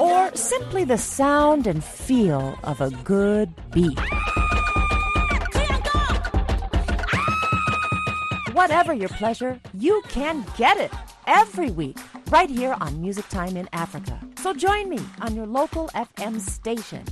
Or 0.00 0.34
simply 0.34 0.84
the 0.84 0.98
sound 0.98 1.66
and 1.66 1.82
feel 1.82 2.58
of 2.62 2.80
a 2.80 2.90
good 3.04 3.52
beat. 3.72 3.98
Whatever 8.52 8.94
your 8.94 9.10
pleasure, 9.10 9.60
you 9.74 10.02
can 10.08 10.44
get 10.56 10.78
it 10.78 10.92
every 11.26 11.70
week 11.70 11.98
right 12.30 12.48
here 12.48 12.76
on 12.80 13.00
Music 13.00 13.28
Time 13.28 13.56
in 13.56 13.68
Africa. 13.72 14.18
So 14.38 14.54
join 14.54 14.88
me 14.88 15.00
on 15.20 15.34
your 15.34 15.46
local 15.46 15.88
FM 15.88 16.40
station. 16.40 17.04